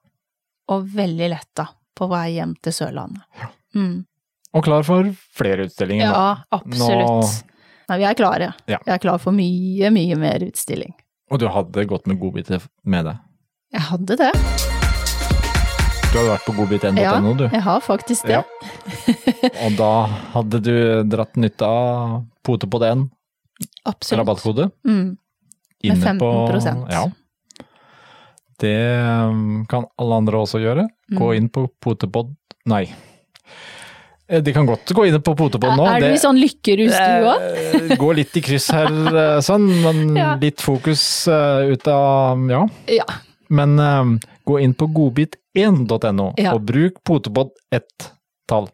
og 0.68 0.92
veldig 0.98 1.32
letta 1.32 1.70
på 1.96 2.06
vei 2.10 2.26
hjem 2.34 2.58
til 2.62 2.74
Sørlandet. 2.74 3.46
Mm. 3.78 4.02
Og 4.58 4.64
klar 4.64 4.84
for 4.86 5.06
flere 5.38 5.68
utstillinger. 5.68 6.10
Ja, 6.10 6.58
absolutt. 6.58 7.44
Nei, 7.88 7.98
vi 8.02 8.06
er 8.08 8.16
klare. 8.18 8.50
Ja. 8.68 8.80
Vi 8.84 8.92
er 8.92 9.00
klare 9.00 9.22
for 9.22 9.36
mye, 9.36 9.90
mye 9.94 10.18
mer 10.20 10.44
utstilling. 10.44 10.92
Og 11.30 11.38
du 11.42 11.46
hadde 11.52 11.84
gått 11.90 12.06
med 12.08 12.18
godbiter 12.20 12.62
med 12.88 13.04
deg. 13.08 13.18
Jeg 13.74 13.84
hadde 13.90 14.16
det. 14.16 14.30
Du 16.08 16.14
hadde 16.16 16.30
vært 16.30 16.46
på 16.48 16.54
godbit.no, 16.56 17.02
Ja, 17.02 17.16
du. 17.20 17.44
Ja, 17.44 17.50
jeg 17.52 17.64
har 17.66 17.80
faktisk 17.84 18.24
det. 18.30 18.38
Ja. 18.38 19.50
Og 19.66 19.74
da 19.76 19.90
hadde 20.32 20.60
du 20.64 20.74
dratt 21.04 21.36
nytte 21.36 21.68
av 21.68 22.22
pote 22.46 22.66
på 22.70 22.80
den 22.80 23.10
Absolutt. 23.84 24.22
rabattkode. 24.22 24.70
Mm. 24.88 25.18
Inne 25.84 26.00
15%. 26.16 26.18
På, 26.18 26.92
ja. 26.96 27.04
Det 28.58 28.74
um, 29.28 29.66
kan 29.70 29.84
alle 30.00 30.16
andre 30.24 30.40
også 30.40 30.58
gjøre. 30.64 30.88
Gå 31.12 31.28
Mm. 31.28 31.36
inn 31.36 31.48
på 31.52 31.68
potepod... 31.84 32.32
Nei, 32.68 32.86
De 34.28 34.52
kan 34.52 34.66
godt 34.68 34.90
gå 34.92 35.06
inn 35.08 35.22
på 35.24 35.32
potebånd 35.38 35.78
nå. 35.80 35.86
Er 35.88 36.00
du 36.00 36.06
Det- 36.06 36.14
i 36.18 36.20
sånn 36.20 36.36
lykkerus 36.36 36.92
du 36.92 37.28
òg? 37.30 37.44
Går 37.88 37.96
Gå 37.96 38.14
litt 38.18 38.36
i 38.36 38.40
kryss 38.44 38.66
her, 38.70 38.86
eh, 39.08 39.38
sånn, 39.40 39.64
men 39.82 40.16
Ja. 40.20 40.34
litt 40.36 40.60
fokus 40.60 41.26
eh, 41.28 41.72
ut 41.72 41.88
av 41.88 42.36
Ja. 42.50 42.66
Ja. 42.86 43.04
Men 43.48 43.78
eh, 43.80 44.04
gå 44.46 44.60
inn 44.60 44.74
på 44.74 44.86
godbit1.no 44.92 46.34
Ja. 46.36 46.52
og 46.54 46.66
bruk 46.66 47.00
potebånd 47.04 47.50
ett 47.72 48.12
tall 48.46 48.68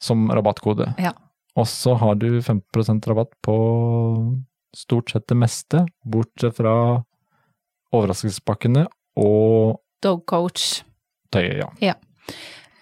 som 0.00 0.28
rabattkode. 0.30 0.94
Ja. 0.98 1.12
Og 1.56 1.66
så 1.66 1.96
har 1.98 2.14
du 2.14 2.40
15% 2.40 3.06
rabatt 3.06 3.30
på 3.42 4.36
stort 4.74 5.10
sett 5.10 5.26
det 5.28 5.36
meste, 5.38 5.86
bortsett 6.06 6.56
fra 6.56 7.02
overraskelsespakkene 7.94 8.86
og 9.16 9.80
Dogcoach. 10.02 10.82
tøyet, 11.32 11.58
ja. 11.80 11.94
Eh, 11.94 11.94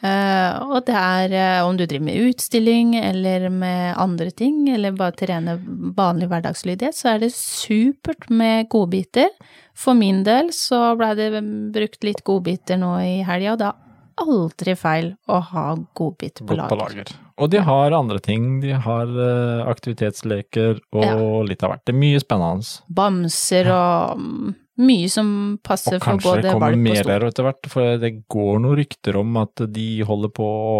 og 0.02 0.80
det 0.88 0.96
er 0.98 1.34
eh, 1.38 1.60
om 1.62 1.76
du 1.78 1.84
driver 1.86 2.08
med 2.08 2.30
utstilling 2.30 2.96
eller 2.98 3.46
med 3.54 3.94
andre 4.02 4.30
ting, 4.34 4.64
eller 4.74 4.96
bare 4.98 5.14
trener 5.14 5.60
vanlig 5.96 6.26
hverdagslydighet, 6.32 6.96
så 6.98 7.12
er 7.14 7.22
det 7.22 7.32
supert 7.36 8.26
med 8.30 8.68
godbiter. 8.72 9.30
For 9.78 9.94
min 9.94 10.24
del 10.26 10.50
så 10.56 10.96
blei 10.98 11.14
det 11.18 11.30
brukt 11.74 12.02
litt 12.04 12.24
godbiter 12.26 12.80
nå 12.82 12.96
i 13.04 13.20
helga, 13.26 13.54
og 13.54 13.62
det 13.62 13.70
er 13.70 13.80
aldri 14.22 14.74
feil 14.76 15.12
å 15.30 15.38
ha 15.52 15.66
godbiter 15.96 16.44
på 16.46 16.56
lager. 16.58 16.68
på 16.68 16.80
lager. 16.82 17.04
lager. 17.04 17.18
Og 17.42 17.50
de 17.50 17.62
har 17.64 17.94
andre 17.96 18.18
ting. 18.22 18.60
De 18.60 18.74
har 18.76 19.08
eh, 19.08 19.62
aktivitetsleker 19.70 20.82
og 20.92 21.04
Ja. 21.06 21.16
litt 21.48 21.62
av 21.64 21.72
hvert. 21.72 21.84
Det 21.86 21.94
er 21.94 21.98
mye 22.02 22.20
spennende. 22.20 22.66
Bamser 22.92 23.70
og 23.72 24.18
mm, 24.20 24.52
mye 24.80 25.08
som 25.12 25.58
passer 25.62 25.98
Og 25.98 26.00
for 26.00 26.12
kanskje 26.14 26.34
det 26.36 26.42
både 26.46 26.52
kommer 26.54 26.72
og 26.72 26.78
mer 26.86 27.02
der 27.04 27.26
etter 27.28 27.44
hvert, 27.44 27.68
for 27.68 27.98
det 28.00 28.12
går 28.32 28.60
noen 28.64 28.76
rykter 28.80 29.18
om 29.20 29.36
at 29.42 29.64
de 29.74 29.86
holder 30.08 30.32
på 30.32 30.46
å 30.48 30.76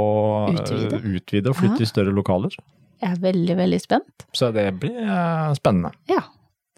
eh, 0.49 0.61
Utvide. 0.62 1.00
utvide 1.16 1.52
og 1.52 1.58
flytte 1.61 1.82
Ja. 1.82 1.88
i 1.88 1.90
større 1.92 2.14
lokaler. 2.16 2.56
Jeg 3.02 3.11
er 3.16 3.20
veldig, 3.20 3.56
veldig 3.58 3.80
spent. 3.82 4.26
Så 4.32 4.52
det 4.54 4.68
blir 4.80 4.96
eh, 5.02 5.52
spennende. 5.58 5.92
Ja. 6.08 6.22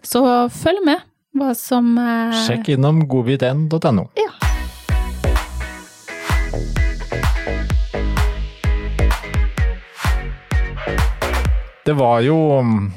Så 0.03 0.21
følg 0.51 0.83
med 0.85 1.05
hva 1.35 1.53
som 1.55 1.93
eh, 1.97 2.35
Sjekk 2.45 2.73
innom 2.75 3.05
godbit1.no. 3.11 4.09
Ja. 4.19 4.31
Det 11.85 11.93
var 11.93 12.21
jo 12.25 12.37
mm, 12.65 12.91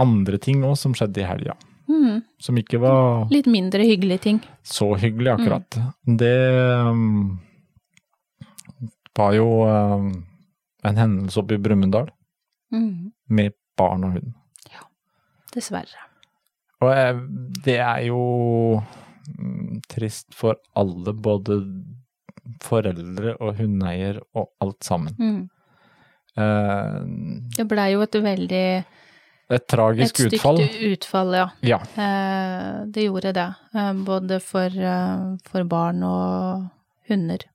andre 0.00 0.38
ting 0.40 0.62
òg 0.64 0.76
som 0.80 0.94
skjedde 0.96 1.20
i 1.20 1.26
helga, 1.28 1.54
mm, 1.98 2.22
som 2.40 2.58
ikke 2.60 2.78
var 2.82 3.26
Litt 3.34 3.46
mindre 3.50 3.82
hyggelige 3.88 4.22
ting. 4.28 4.38
så 4.62 4.92
hyggelig 5.00 5.32
akkurat. 5.34 5.78
Det 6.06 6.34
um, 6.88 7.38
var 9.18 9.32
jo 9.34 9.46
um, 9.66 10.10
en 10.86 10.96
hendelse 11.00 11.40
oppe 11.42 11.58
i 11.58 11.62
Brumunddal 11.62 12.10
Mm, 12.70 13.12
med 13.32 13.54
barn 13.80 14.02
og 14.04 14.10
hund. 14.18 14.32
Ja. 14.68 14.82
dessverre. 15.54 16.02
Og 16.84 16.90
eh, 16.92 17.16
det 17.64 17.78
er 17.80 18.02
jo 18.10 18.18
mm, 19.38 19.78
trist 19.88 20.34
for 20.36 20.58
alle, 20.76 21.14
både 21.16 21.56
foreldre 22.62 23.32
og 23.40 23.56
hundeeier 23.58 24.20
og 24.36 24.50
alt 24.60 24.84
sammen. 24.84 25.16
Mm. 25.16 25.40
Uh, 26.38 27.48
Det 27.56 27.64
blei 27.72 27.88
jo 27.94 28.04
et 28.04 28.20
veldig 28.22 28.64
et 29.48 29.62
Et 29.62 29.66
tragisk 29.66 30.18
stygt 30.18 30.34
utfall. 30.36 30.58
utfall, 30.92 31.34
ja. 31.34 31.46
Ja. 31.64 31.78
Eh, 31.96 32.84
det 32.92 33.06
gjorde 33.06 33.32
det. 33.32 33.54
Eh, 33.74 33.92
både 34.04 34.40
for, 34.44 34.66
eh, 34.68 35.36
for 35.48 35.64
barn 35.64 36.02
og 36.04 36.68
hunder. 37.08 37.46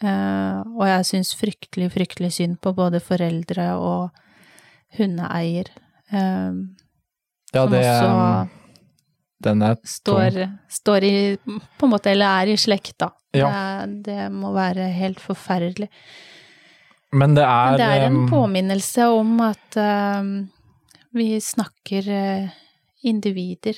Eh, 0.00 0.60
og 0.78 0.86
jeg 0.86 1.08
syns 1.10 1.34
fryktelig, 1.34 1.90
fryktelig 1.92 2.32
synd 2.38 2.60
på 2.62 2.72
både 2.72 3.00
foreldre 3.02 3.74
og 3.76 4.10
hundeeier. 4.96 5.72
Eh, 6.12 6.52
ja, 7.52 7.66
det 7.66 7.82
også 7.82 8.10
um, 8.14 8.50
Den 9.42 9.62
er 9.62 9.76
står, 9.82 10.36
står 10.70 11.02
i 11.02 11.14
På 11.42 11.86
en 11.86 11.90
måte, 11.90 12.12
eller 12.12 12.42
er 12.44 12.52
i 12.52 12.56
slekta. 12.56 13.10
Ja. 13.34 13.50
Det, 13.86 14.04
det 14.06 14.30
må 14.32 14.52
være 14.54 14.86
helt 14.94 15.18
forferdelig. 15.22 15.88
Men 17.12 17.34
det 17.34 17.42
er, 17.42 17.70
Men 17.70 17.80
det 17.80 17.90
er 17.90 18.06
en 18.06 18.16
um, 18.22 18.30
påminnelse 18.30 19.06
om 19.10 19.40
at 19.42 19.76
eh, 19.82 20.22
vi 21.12 21.40
snakker 21.40 22.08
eh, 22.08 22.50
individer. 23.02 23.76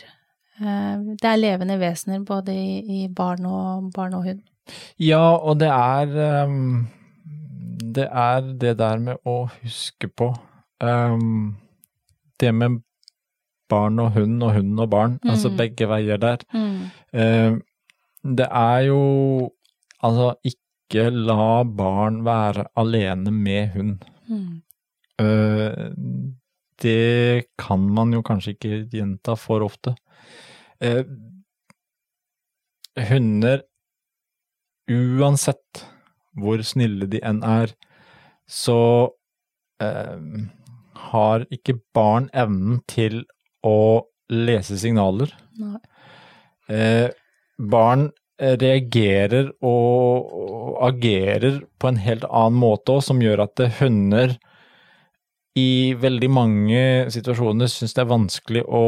Eh, 0.60 0.96
det 1.20 1.28
er 1.28 1.40
levende 1.40 1.78
vesener 1.80 2.24
både 2.26 2.54
i, 2.54 3.06
barn, 3.08 3.46
og, 3.46 3.90
barn 3.94 4.14
og 4.18 4.24
hund. 4.28 4.42
Ja, 5.00 5.36
og 5.36 5.58
det 5.58 5.68
er 5.74 6.44
um, 6.46 6.86
Det 7.94 8.04
er 8.06 8.40
det 8.60 8.76
der 8.78 9.00
med 9.02 9.18
å 9.26 9.48
huske 9.50 10.06
på 10.06 10.28
um, 10.78 11.56
Det 12.38 12.52
med 12.54 12.78
barn 13.68 13.98
og 13.98 14.12
hund 14.14 14.38
og 14.46 14.52
hund 14.54 14.78
og 14.80 14.90
barn, 14.92 15.18
altså 15.24 15.50
Mm. 15.50 15.56
begge 15.56 15.88
veier 15.88 16.16
der. 16.22 16.44
Mm. 16.54 16.80
Eh, 17.12 17.52
det 18.36 18.46
er 18.50 18.78
jo 18.86 19.50
Altså, 20.02 20.34
ikke 20.44 21.10
la 21.10 21.62
barn 21.62 22.24
være 22.24 22.64
alene 22.76 23.30
med 23.30 23.68
hund. 23.74 24.04
Mm. 24.28 24.62
Det 26.82 27.44
kan 27.60 27.84
man 27.94 28.12
jo 28.14 28.22
kanskje 28.26 28.56
ikke 28.56 28.78
gjenta 28.90 29.36
for 29.38 29.62
ofte. 29.62 29.94
Eh, 30.82 31.04
hunder, 33.08 33.62
uansett 34.90 35.84
hvor 36.38 36.62
snille 36.66 37.06
de 37.12 37.20
enn 37.22 37.42
er, 37.46 37.74
så 38.50 39.12
eh, 39.82 40.24
har 41.12 41.46
ikke 41.54 41.78
barn 41.94 42.28
evnen 42.34 42.80
til 42.90 43.22
å 43.62 44.02
lese 44.32 44.80
signaler. 44.80 45.30
Eh, 46.72 47.08
barn 47.58 48.08
reagerer 48.42 49.52
og, 49.62 50.32
agerer 50.82 51.60
på 51.78 51.92
en 51.92 52.00
helt 52.02 52.24
annen 52.26 52.58
måte 52.58 52.96
òg, 52.96 53.04
som 53.06 53.20
gjør 53.22 53.44
at 53.44 53.60
hunder 53.78 54.34
i 55.58 55.92
veldig 56.00 56.30
mange 56.32 56.82
situasjoner 57.12 57.68
syns 57.70 57.94
det 57.96 58.02
er 58.04 58.10
vanskelig 58.12 58.62
å 58.66 58.84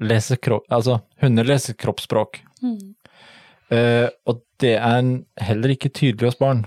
lese 0.00 0.38
kropp... 0.40 0.66
Altså, 0.72 1.00
hunder 1.20 1.48
leser 1.48 1.76
kroppsspråk. 1.80 2.40
Mm. 2.62 2.94
Uh, 3.70 4.06
og 4.30 4.40
det 4.62 4.76
er 4.76 5.00
en- 5.00 5.24
heller 5.40 5.74
ikke 5.74 5.92
tydelig 5.94 6.30
hos 6.30 6.38
barn. 6.40 6.64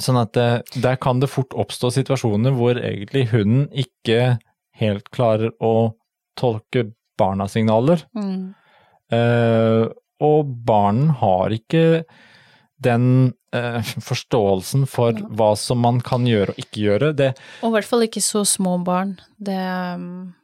Sånn 0.00 0.16
at 0.20 0.32
det, 0.36 0.80
der 0.80 0.96
kan 0.96 1.20
det 1.20 1.28
fort 1.30 1.52
oppstå 1.52 1.90
situasjoner 1.92 2.54
hvor 2.56 2.78
egentlig 2.80 3.26
hunden 3.32 3.68
ikke 3.76 4.38
helt 4.80 5.10
klarer 5.12 5.52
å 5.60 5.92
tolke 6.40 6.86
barnas 7.20 7.52
signaler. 7.58 8.06
Mm. 8.16 8.54
Uh, 9.12 9.92
og 10.22 10.48
barn 10.64 11.10
har 11.20 11.52
ikke 11.52 12.04
den 12.82 13.06
eh, 13.54 13.80
forståelsen 14.08 14.86
for 14.90 15.12
Ja. 15.18 15.26
hva 15.38 15.50
som 15.60 15.82
man 15.84 16.00
kan 16.04 16.24
gjøre 16.28 16.54
og 16.54 16.60
ikke 16.62 16.82
gjøre. 16.86 17.12
Det, 17.18 17.30
Og 17.62 17.70
i 17.70 17.74
hvert 17.76 17.88
fall 17.90 18.06
ikke 18.08 18.22
så 18.24 18.42
små 18.48 18.76
barn. 18.86 19.16
Det 19.38 19.58
um, 19.96 20.34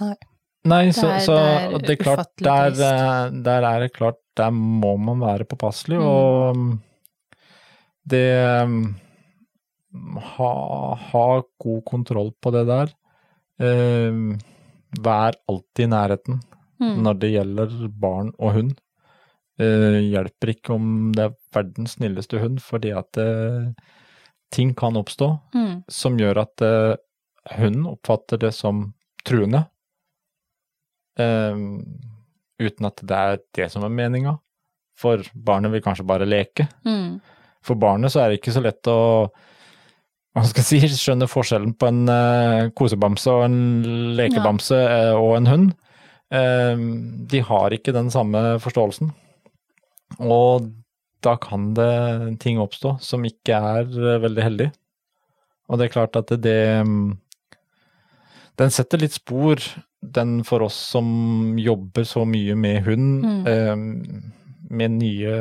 Nei. 0.00 0.14
nei, 0.66 0.80
Det 0.90 0.94
så, 0.98 1.06
er- 1.12 1.20
så 1.22 1.34
det 1.38 1.44
er 1.46 1.74
og 1.76 1.82
det 1.86 1.94
er 1.94 2.02
klart, 2.02 2.30
der, 2.42 2.78
eh, 2.88 3.30
der 3.46 3.62
er 3.68 3.80
det 3.84 3.92
klart, 3.94 4.18
der 4.36 4.50
må 4.50 4.96
man 4.98 5.20
være 5.22 5.44
påpasselig, 5.46 6.00
Mm. 6.00 6.06
og 6.08 6.56
mm, 6.56 6.72
det 8.10 8.68
mm, 8.68 8.94
ha, 10.34 10.50
ha 11.12 11.26
god 11.62 11.84
kontroll 11.86 12.32
på 12.42 12.50
det 12.52 12.64
der. 12.66 12.90
Eh, 13.62 14.18
vær 15.04 15.38
alltid 15.48 15.84
i 15.86 15.92
nærheten 15.94 16.42
Mm. 16.80 16.96
når 17.06 17.14
det 17.22 17.28
gjelder 17.36 17.88
barn 18.02 18.32
og 18.38 18.52
hund. 18.56 18.72
Eh, 19.54 20.00
hjelper 20.10 20.50
ikke 20.50 20.74
om 20.74 21.12
det 21.14 21.28
er 21.28 21.34
verdens 21.54 21.94
snilleste 21.94 22.40
hund, 22.42 22.58
fordi 22.64 22.90
at 22.90 23.20
uh, 23.22 23.68
ting 24.50 24.72
kan 24.74 24.98
oppstå 24.98 25.28
Mm. 25.54 25.84
som 25.88 26.18
gjør 26.18 26.40
at 26.42 26.64
uh, 26.66 26.96
hunden 27.54 27.86
oppfatter 27.86 28.40
det 28.42 28.50
som 28.54 28.88
truende. 29.24 29.64
Uten 31.14 32.86
at 32.88 33.00
det 33.06 33.16
er 33.16 33.38
det 33.54 33.70
som 33.70 33.84
er 33.86 33.92
meninga. 33.94 34.34
For 34.98 35.22
barnet 35.34 35.70
vil 35.70 35.82
kanskje 35.82 36.06
bare 36.06 36.26
leke. 36.26 36.66
Mm. 36.84 37.20
For 37.62 37.78
barnet 37.78 38.10
så 38.10 38.24
er 38.24 38.30
det 38.30 38.40
ikke 38.40 38.54
så 38.54 38.62
lett 38.64 38.90
å 38.90 39.30
hva 40.34 40.42
skal 40.50 40.66
si, 40.66 40.80
skjønne 40.82 41.28
forskjellen 41.30 41.76
på 41.78 41.86
en 41.86 42.70
kosebamse 42.74 43.30
og 43.30 43.44
en 43.46 43.58
lekebamse 44.18 44.74
eh, 44.74 45.14
og 45.14 45.36
en 45.36 45.46
hund. 45.46 45.68
De 47.30 47.42
har 47.46 47.76
ikke 47.76 47.94
den 47.94 48.10
samme 48.10 48.58
forståelsen. 48.58 49.12
Og 50.20 50.70
da 51.24 51.36
kan 51.40 51.72
det 51.76 52.38
ting 52.42 52.60
oppstå 52.60 52.98
som 53.02 53.24
ikke 53.26 53.56
er 53.56 53.88
eh, 53.88 54.20
veldig 54.22 54.44
heldig. 54.44 54.70
Og 55.68 55.80
det 55.80 55.86
er 55.88 55.94
klart 55.94 56.16
at 56.20 56.32
det, 56.44 56.60
mm, 56.84 57.16
Den 58.60 58.70
setter 58.70 59.00
litt 59.00 59.16
spor, 59.16 59.58
den 59.98 60.44
for 60.46 60.62
oss 60.62 60.76
som 60.92 61.56
jobber 61.58 62.04
så 62.06 62.22
mye 62.28 62.54
med 62.54 62.84
hund. 62.86 63.24
Mm. 63.24 63.46
Eh, 63.50 64.42
med 64.74 64.94
nye 64.96 65.32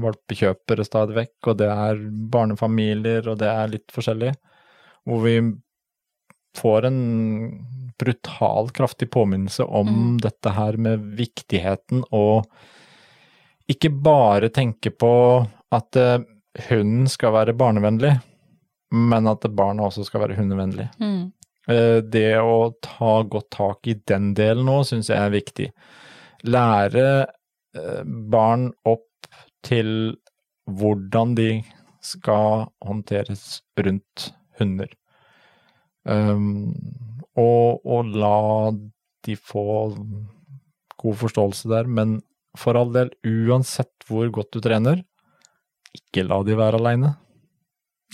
valpekjøpere 0.00 0.84
stadig 0.84 1.16
vekk, 1.16 1.50
og 1.52 1.58
det 1.60 1.68
er 1.70 2.00
barnefamilier, 2.32 3.28
og 3.30 3.38
det 3.40 3.48
er 3.48 3.70
litt 3.72 3.92
forskjellig. 3.94 4.32
Hvor 5.06 5.22
vi 5.22 5.36
får 6.56 6.88
en 6.88 6.98
brutal, 8.00 8.70
kraftig 8.76 9.10
påminnelse 9.10 9.64
om 9.64 9.88
Mm. 9.88 10.18
dette 10.20 10.50
her 10.52 10.76
med 10.76 11.04
viktigheten 11.16 12.04
og 12.12 12.46
ikke 13.70 13.90
bare 13.90 14.50
tenke 14.54 14.92
på 14.94 15.12
at 15.74 15.98
eh, 15.98 16.20
hunden 16.68 17.08
skal 17.10 17.34
være 17.34 17.56
barnevennlig, 17.58 18.12
men 18.94 19.30
at 19.30 19.46
barna 19.56 19.88
også 19.88 20.06
skal 20.06 20.22
være 20.24 20.38
hundevennlig. 20.38 20.88
Mm. 21.02 21.32
Eh, 21.68 21.98
Det 22.02 22.38
å 22.38 22.72
ta 22.84 23.22
godt 23.22 23.50
tak 23.56 23.90
i 23.90 23.96
den 24.06 24.32
delen 24.38 24.70
òg 24.70 24.86
syns 24.90 25.10
jeg 25.10 25.18
er 25.18 25.34
viktig. 25.34 25.70
Lære 26.46 27.08
eh, 27.26 28.04
barn 28.04 28.70
opp 28.86 29.30
til 29.66 30.14
hvordan 30.70 31.34
de 31.38 31.50
skal 32.06 32.68
håndteres 32.86 33.60
rundt 33.82 34.30
hunder. 34.60 34.88
Um, 36.06 36.70
og, 37.34 37.82
og 37.82 38.12
la 38.14 38.70
de 39.26 39.34
få 39.34 39.90
god 41.02 41.16
forståelse 41.18 41.70
der, 41.72 41.90
men 41.90 42.20
for 42.56 42.76
all 42.76 42.92
del, 42.92 43.10
uansett 43.24 43.92
hvor 44.08 44.28
godt 44.32 44.52
du 44.56 44.60
trener, 44.64 45.02
ikke 45.96 46.26
la 46.28 46.42
de 46.44 46.56
være 46.58 46.78
aleine. 46.80 47.14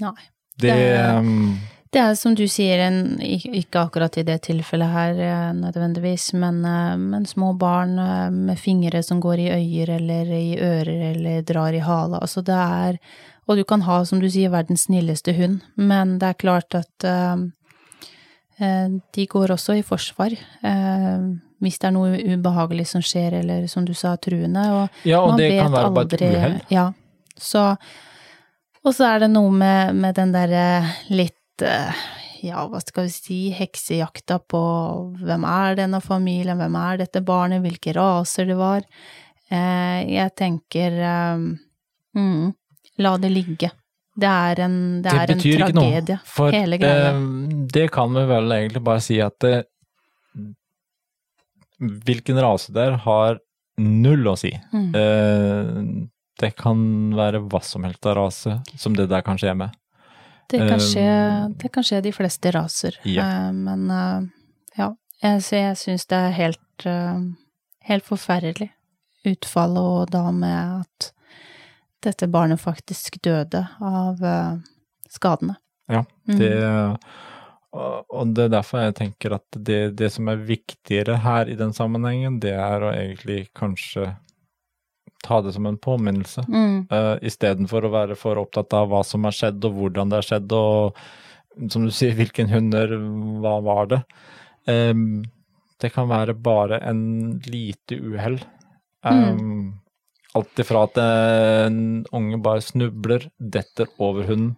Nei. 0.01 0.15
Det, 0.59 0.69
Det 0.69 0.97
er- 0.97 1.19
um, 1.19 1.59
Det 1.93 2.01
er 2.01 2.15
som 2.17 2.35
du 2.35 2.47
sier, 2.49 2.79
en, 2.87 3.19
ikke 3.21 3.77
akkurat 3.83 4.17
i 4.17 4.23
det 4.25 4.39
tilfellet 4.47 4.89
her 4.89 5.19
eh, 5.21 5.53
nødvendigvis, 5.53 6.31
men, 6.41 6.65
eh, 6.65 6.97
men 6.97 7.27
små 7.29 7.51
barn 7.59 7.99
eh, 7.99 8.31
med 8.31 8.57
fingre 8.59 9.03
som 9.05 9.21
går 9.21 9.39
i 9.43 9.51
øyer 9.53 9.91
eller 9.99 10.25
i 10.33 10.57
ører 10.57 11.11
eller 11.11 11.43
drar 11.43 11.75
i 11.77 11.83
hala. 11.85 12.19
Altså 12.21 12.41
det 12.43 12.55
er 12.57 12.99
Og 13.49 13.57
du 13.59 13.65
kan 13.65 13.83
ha, 13.83 14.05
som 14.05 14.21
du 14.21 14.29
sier, 14.31 14.49
verdens 14.51 14.85
snilleste 14.87 15.35
hund, 15.37 15.61
men 15.77 16.19
det 16.19 16.29
er 16.31 16.35
klart 16.41 16.75
at 16.79 17.05
eh, 17.05 18.89
de 19.15 19.27
går 19.27 19.51
også 19.51 19.77
i 19.79 19.83
forsvar. 19.83 20.31
eh, 20.63 21.25
hvis 21.63 21.79
det 21.79 21.89
er 21.89 21.95
noe 21.95 22.17
ubehagelig 22.19 22.89
som 22.91 23.05
skjer, 23.05 23.39
eller 23.43 23.67
som 23.71 23.85
du 23.87 23.93
sa, 23.95 24.17
truende. 24.19 24.65
Og 24.75 25.07
ja, 25.09 25.21
og 25.23 25.35
man 25.35 25.43
det 25.43 25.51
vet 25.53 25.61
kan 25.63 25.77
være 25.77 25.93
bare 25.95 26.19
et 26.19 26.25
uhell. 26.27 26.57
Ja. 26.75 26.89
Så 27.39 27.69
Og 28.83 28.95
så 28.97 29.07
er 29.13 29.23
det 29.23 29.31
noe 29.31 29.51
med, 29.55 29.95
med 29.95 30.17
den 30.19 30.33
derre 30.35 30.65
litt 31.15 31.63
eh, 31.63 32.01
Ja, 32.43 32.65
hva 32.67 32.81
skal 32.83 33.07
vi 33.07 33.13
si, 33.15 33.37
heksejakta 33.55 34.41
på 34.51 34.63
hvem 35.23 35.45
er 35.47 35.77
denne 35.79 36.01
familien, 36.03 36.59
hvem 36.59 36.75
er 36.81 36.99
dette 37.05 37.23
barnet, 37.23 37.63
hvilke 37.63 37.95
raser 37.95 38.49
det 38.51 38.57
var. 38.59 38.83
Eh, 39.47 40.01
jeg 40.17 40.35
tenker 40.35 40.99
eh, 40.99 41.45
mm, 42.19 42.51
la 43.07 43.15
det 43.23 43.31
ligge. 43.31 43.71
Det 44.19 44.29
er 44.29 44.61
en, 44.67 44.75
det 45.05 45.13
er 45.13 45.31
en 45.33 45.39
ikke 45.41 45.71
noe, 45.73 46.17
for 46.29 46.53
hele 46.53 46.77
greia. 46.83 47.15
eh, 47.15 47.21
det 47.73 47.87
kan 47.95 48.13
vi 48.13 48.27
vel 48.29 48.53
egentlig 48.59 48.83
bare 48.85 49.01
si 49.07 49.21
at 49.25 49.39
det, 49.41 49.55
hvilken 51.83 52.39
rase 52.43 52.73
det 52.75 52.83
er, 52.87 52.99
har 53.05 53.39
null 53.83 54.27
å 54.31 54.37
si. 54.39 54.53
Mm. 54.73 54.91
Eh, 54.95 56.09
det 56.43 56.53
kan 56.59 56.79
være 57.17 57.43
hva 57.47 57.61
som 57.65 57.85
helst 57.87 58.07
av 58.09 58.17
rase 58.19 58.59
som 58.79 58.97
det 58.97 59.09
der 59.11 59.25
kan 59.27 59.39
skje 59.41 59.55
med. 59.59 59.75
Det 60.53 60.59
kan 60.61 60.79
Eh, 60.79 60.85
skje, 60.85 61.09
det 61.59 61.73
kan 61.73 61.87
skje 61.87 62.03
de 62.05 62.13
fleste 62.13 62.53
raser, 62.53 62.99
Ja. 63.09 63.25
Eh, 63.25 63.53
men 63.53 63.91
eh, 63.91 64.29
ja, 64.77 64.91
jeg, 65.23 65.43
jeg 65.51 65.77
syns 65.81 66.07
det 66.11 66.19
er 66.19 66.37
helt, 66.37 66.87
helt 67.89 68.05
forferdelig 68.05 68.71
utfall, 69.25 69.77
og 69.79 70.11
da 70.11 70.31
med 70.35 70.83
at 70.83 71.13
dette 72.03 72.27
barnet 72.27 72.61
faktisk 72.61 73.21
døde 73.23 73.69
av 73.81 74.19
skadene. 75.09 75.57
Ja, 75.89 76.05
Mm. 76.29 76.39
Det, 76.39 76.51
og 76.63 76.99
og 77.73 78.35
det 78.37 78.47
er 78.47 78.53
derfor 78.53 78.83
jeg 78.83 78.97
tenker 78.99 79.37
at 79.39 79.57
det, 79.57 79.81
det 79.97 80.11
som 80.13 80.29
er 80.29 80.43
viktigere 80.45 81.17
her 81.25 81.49
i 81.49 81.57
den 81.57 81.73
sammenhengen, 81.73 82.37
det 82.43 82.53
er 82.53 82.85
å 82.85 82.93
egentlig 82.93 83.47
kanskje 83.57 84.11
ta 85.23 85.39
det 85.41 85.55
som 85.55 85.67
en 85.67 85.79
påminnelse. 85.81 86.45
Mm. 86.51 86.89
Uh, 86.93 87.17
Istedenfor 87.25 87.87
å 87.87 87.93
være 87.95 88.17
for 88.19 88.41
opptatt 88.43 88.75
av 88.77 88.91
hva 88.91 89.03
som 89.07 89.25
har 89.29 89.37
skjedd 89.37 89.65
og 89.69 89.79
hvordan 89.79 90.13
det 90.13 90.21
har 90.21 90.29
skjedd 90.29 90.57
og 90.59 90.99
som 91.73 91.85
du 91.85 91.93
sier, 91.93 92.15
hvilken 92.17 92.49
hunder, 92.49 92.95
hva 93.43 93.59
var 93.65 93.89
det? 93.91 94.01
Um, 94.69 95.23
det 95.83 95.91
kan 95.93 96.09
være 96.09 96.35
bare 96.39 96.79
en 96.87 97.03
lite 97.45 97.99
uhell. 97.99 98.39
Um, 99.05 99.79
Alt 100.33 100.63
ifra 100.63 100.87
at 100.87 100.97
en 100.97 102.07
unge 102.17 102.39
bare 102.41 102.65
snubler, 102.65 103.27
detter 103.37 103.91
over 104.01 104.25
hunden. 104.31 104.55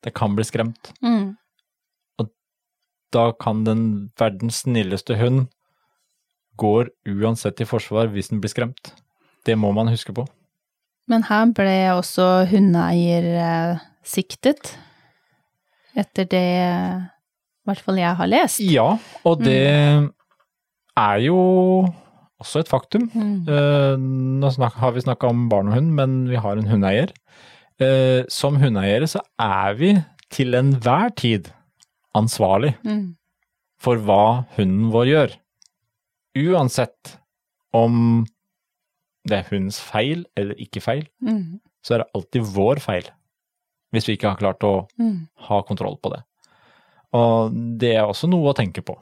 Det 0.00 0.14
kan 0.16 0.32
bli 0.32 0.46
skremt. 0.48 0.94
Mm. 1.04 1.34
Da 3.14 3.30
kan 3.32 3.64
den 3.66 3.84
verdens 4.18 4.62
snilleste 4.64 5.16
hund 5.18 5.48
går 6.60 6.90
uansett 7.08 7.62
i 7.62 7.68
forsvar 7.68 8.10
hvis 8.12 8.30
den 8.30 8.42
blir 8.42 8.52
skremt. 8.52 8.92
Det 9.46 9.56
må 9.58 9.72
man 9.72 9.90
huske 9.90 10.14
på. 10.14 10.26
Men 11.10 11.24
her 11.26 11.48
ble 11.56 11.74
også 11.96 12.26
hundeeier 12.50 13.26
eh, 13.40 13.80
siktet, 14.06 14.76
etter 15.98 16.28
det 16.30 16.46
i 16.60 17.66
hvert 17.66 17.82
fall 17.82 17.98
jeg 17.98 18.18
har 18.20 18.30
lest. 18.30 18.62
Ja, 18.62 18.92
og 19.26 19.42
det 19.42 19.58
er 21.00 21.16
jo 21.24 21.40
også 22.40 22.62
et 22.62 22.70
faktum. 22.70 23.08
Mm. 23.12 23.48
Eh, 23.50 23.96
nå 23.98 24.52
har 24.60 24.94
vi 24.94 25.04
snakka 25.04 25.32
om 25.32 25.48
barn 25.50 25.72
og 25.72 25.80
hund, 25.80 25.90
men 25.98 26.22
vi 26.30 26.38
har 26.40 26.56
en 26.56 26.70
hundeeier. 26.70 27.12
Eh, 27.80 28.22
som 28.30 28.60
hundeeiere 28.60 29.08
så 29.08 29.22
er 29.40 29.76
vi 29.78 29.94
til 30.30 30.54
enhver 30.54 31.10
tid 31.16 31.50
ansvarlig 32.16 32.74
Mm. 32.84 33.16
for 33.78 33.96
hva 33.96 34.46
hunden 34.56 34.90
vår 34.92 35.06
gjør. 35.06 35.36
Uansett 36.36 37.16
om 37.72 38.26
det 39.28 39.36
er 39.38 39.48
hundens 39.50 39.78
feil 39.80 40.24
eller 40.36 40.54
ikke 40.60 40.80
feil, 40.82 41.06
Mm. 41.22 41.60
så 41.84 41.94
er 41.94 41.98
det 41.98 42.10
alltid 42.14 42.42
vår 42.54 42.80
feil. 42.80 43.04
Hvis 43.92 44.06
vi 44.06 44.16
ikke 44.16 44.28
har 44.30 44.36
klart 44.38 44.60
å 44.62 44.88
Mm. 44.98 45.28
ha 45.48 45.62
kontroll 45.62 45.96
på 46.02 46.10
det. 46.14 46.22
Og 47.12 47.50
det 47.78 47.96
er 47.96 48.04
også 48.06 48.28
noe 48.28 48.52
å 48.52 48.56
tenke 48.56 48.82
på. 48.84 48.96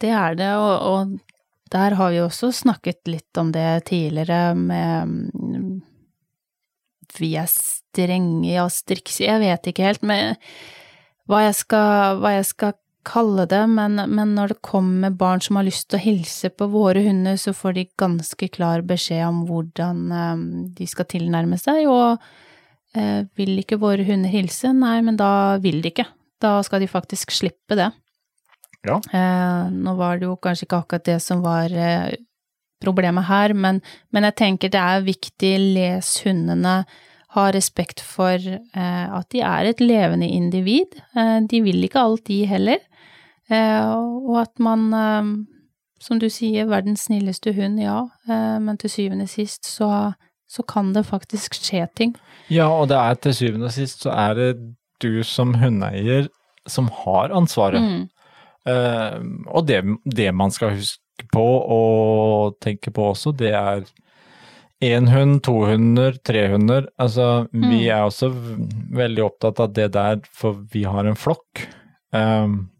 Det 0.00 0.10
er 0.10 0.34
det, 0.34 0.48
og, 0.56 0.80
og 0.82 1.20
der 1.70 1.94
har 1.94 2.10
vi 2.10 2.16
også 2.18 2.50
snakket 2.52 3.06
litt 3.06 3.36
om 3.38 3.52
det 3.52 3.84
tidligere 3.84 4.54
med 4.56 5.82
Vi 7.18 7.34
er 7.36 7.46
strenge, 7.50 8.46
ja, 8.52 8.66
strikse, 8.70 9.24
jeg 9.26 9.40
vet 9.40 9.66
ikke 9.66 9.82
helt 9.84 10.02
med 10.06 10.36
hva 11.30 11.44
jeg 11.46 11.56
skal, 11.62 12.20
hva 12.20 12.34
jeg 12.36 12.48
skal 12.50 12.76
kalle 13.06 13.46
det, 13.48 13.62
men, 13.70 13.96
men 14.12 14.34
når 14.36 14.54
det 14.54 14.66
kommer 14.66 15.14
barn 15.16 15.40
som 15.40 15.56
har 15.56 15.66
lyst 15.66 15.88
til 15.88 16.00
å 16.00 16.04
hilse 16.04 16.50
på 16.52 16.68
våre 16.72 17.02
hunder, 17.06 17.38
så 17.40 17.54
får 17.56 17.76
de 17.78 17.86
ganske 18.00 18.50
klar 18.52 18.84
beskjed 18.86 19.24
om 19.28 19.42
hvordan 19.48 20.02
eh, 20.12 20.44
de 20.76 20.88
skal 20.90 21.08
tilnærme 21.08 21.56
seg, 21.60 21.88
og 21.88 22.20
eh, 22.98 23.24
vil 23.38 23.56
ikke 23.62 23.80
våre 23.80 24.04
hunder 24.06 24.32
hilse? 24.32 24.74
Nei, 24.76 24.98
men 25.06 25.18
da 25.20 25.56
vil 25.62 25.80
de 25.84 25.94
ikke. 25.94 26.08
Da 26.40 26.58
skal 26.66 26.84
de 26.84 26.90
faktisk 26.90 27.32
slippe 27.34 27.78
det. 27.78 27.90
Ja. 28.86 28.96
Eh, 29.12 29.70
nå 29.72 29.94
var 29.98 30.20
det 30.20 30.28
jo 30.28 30.38
kanskje 30.40 30.66
ikke 30.68 30.82
akkurat 30.84 31.08
det 31.08 31.18
som 31.24 31.42
var 31.44 31.72
eh, 31.72 32.16
problemet 32.80 33.28
her, 33.28 33.54
men, 33.56 33.80
men 34.12 34.28
jeg 34.28 34.38
tenker 34.40 34.72
det 34.72 34.80
er 34.80 35.06
viktig, 35.08 35.54
les 35.76 36.14
hundene, 36.24 36.82
ha 37.36 37.46
respekt 37.54 38.02
for 38.02 38.38
eh, 38.42 39.06
at 39.06 39.28
de 39.30 39.42
er 39.46 39.70
et 39.70 39.82
levende 39.82 40.26
individ. 40.26 40.98
Eh, 41.14 41.38
de 41.50 41.62
vil 41.62 41.86
ikke 41.86 42.02
alt, 42.02 42.26
de 42.26 42.42
heller. 42.50 42.82
Eh, 43.50 43.90
og 43.90 44.40
at 44.42 44.52
man, 44.62 44.90
som 46.02 46.18
du 46.22 46.28
sier, 46.32 46.68
verdens 46.70 47.06
snilleste 47.06 47.54
hund, 47.54 47.78
ja, 47.82 48.02
eh, 48.28 48.58
men 48.62 48.78
til 48.80 48.90
syvende 48.90 49.28
og 49.28 49.32
sist 49.32 49.68
så, 49.68 50.12
så 50.50 50.66
kan 50.66 50.94
det 50.96 51.06
faktisk 51.06 51.54
skje 51.58 51.86
ting. 51.96 52.16
Ja, 52.50 52.66
og 52.70 52.90
det 52.90 52.98
er 52.98 53.18
til 53.22 53.36
syvende 53.36 53.70
og 53.70 53.76
sist 53.78 54.06
så 54.06 54.14
er 54.14 54.38
det 54.38 54.50
du 55.00 55.22
som 55.24 55.54
hundeeier 55.54 56.28
som 56.68 56.90
har 57.04 57.32
ansvaret. 57.34 57.80
Mm. 57.80 58.08
Eh, 58.68 59.20
og 59.48 59.66
det, 59.68 59.82
det 60.04 60.30
man 60.34 60.50
skal 60.50 60.74
huske 60.76 61.30
på 61.32 61.46
og 61.46 62.56
tenke 62.62 62.90
på 62.90 63.10
også, 63.12 63.32
det 63.36 63.54
er 63.54 63.84
én 64.82 65.08
hund, 65.12 65.42
to 65.44 65.52
hunder, 65.68 66.12
tre 66.24 66.46
hunder. 66.48 66.86
Altså, 66.98 67.46
vi 67.52 67.58
Mm. 67.86 67.90
er 67.90 68.02
også 68.06 68.30
veldig 68.96 69.24
opptatt 69.24 69.60
av 69.60 69.72
det 69.74 69.92
der, 69.92 70.20
for 70.32 70.54
vi 70.72 70.84
har 70.84 71.04
en 71.06 71.14
flokk. 71.16 71.66
Um, 72.12 72.70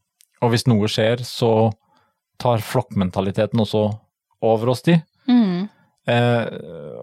og 0.42 0.50
hvis 0.50 0.66
noe 0.66 0.88
skjer, 0.88 1.20
så 1.22 1.72
tar 2.38 2.58
flokkmentaliteten 2.64 3.60
også 3.60 3.98
over 4.42 4.70
oss 4.70 4.82
de. 4.82 5.02
Mm. 5.28 5.68
Uh, 6.08 6.46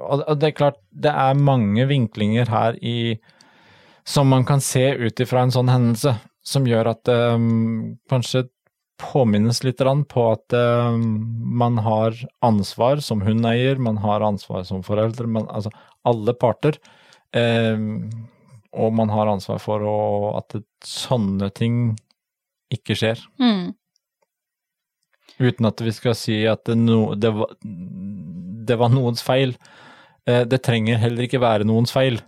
og 0.10 0.39
det 0.39 0.47
er 0.49 0.57
klart, 0.57 0.77
det 0.91 1.12
er 1.13 1.33
mange 1.36 1.86
vinklinger 1.88 2.47
her 2.49 2.73
i 2.81 3.19
som 4.07 4.27
man 4.27 4.43
kan 4.45 4.60
se 4.60 4.95
ut 4.95 5.19
ifra 5.19 5.43
en 5.43 5.51
sånn 5.51 5.69
hendelse, 5.69 6.15
som 6.43 6.65
gjør 6.65 6.88
at 6.95 7.07
um, 7.36 7.97
kanskje 8.10 8.47
påminnes 8.97 9.63
litt 9.63 9.81
på 10.10 10.23
at 10.31 10.53
uh, 10.53 10.97
man 10.97 11.77
har 11.77 12.17
ansvar 12.45 13.01
som 13.05 13.21
hundeeier, 13.21 13.77
man 13.77 13.97
har 14.01 14.25
ansvar 14.25 14.63
som 14.63 14.83
foreldre, 14.83 15.27
man, 15.27 15.47
altså 15.49 15.71
alle 16.07 16.33
parter. 16.33 16.79
Uh, 17.36 18.10
og 18.77 18.93
man 18.93 19.10
har 19.10 19.29
ansvar 19.31 19.62
for 19.63 19.83
å, 19.86 19.97
at 20.38 20.57
sånne 20.86 21.49
ting 21.55 21.95
ikke 22.73 22.97
skjer. 22.97 23.21
Mm. 23.41 23.73
Uten 25.38 25.69
at 25.69 25.81
vi 25.86 25.93
skal 25.93 26.15
si 26.17 26.41
at 26.49 26.65
det, 26.67 26.77
no, 26.81 27.13
det, 27.15 27.31
var, 27.38 27.53
det 27.62 28.77
var, 28.81 28.93
noens 28.93 29.23
feil. 29.25 29.55
Uh, 30.27 30.43
det 30.49 30.63
trenger 30.65 31.01
heller 31.01 31.27
ikke 31.27 31.43
være 31.43 31.67
noens 31.67 31.93
feil 31.93 32.19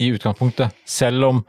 i 0.00 0.10
utgangspunktet. 0.14 0.74
Selv 0.88 1.28
om 1.28 1.44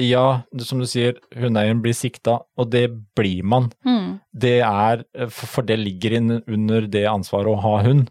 ja, 0.00 0.42
som 0.58 0.80
du 0.82 0.86
sier, 0.90 1.18
hundeeieren 1.38 1.82
blir 1.82 1.94
sikta, 1.94 2.40
og 2.58 2.70
det 2.72 2.88
blir 3.16 3.44
man. 3.46 3.70
Mm. 3.86 4.18
Det 4.30 4.58
er, 4.66 5.04
For 5.30 5.66
det 5.66 5.78
ligger 5.78 6.16
inn 6.18 6.38
under 6.40 6.88
det 6.90 7.06
ansvaret 7.10 7.52
å 7.52 7.62
ha 7.62 7.76
hund. 7.86 8.10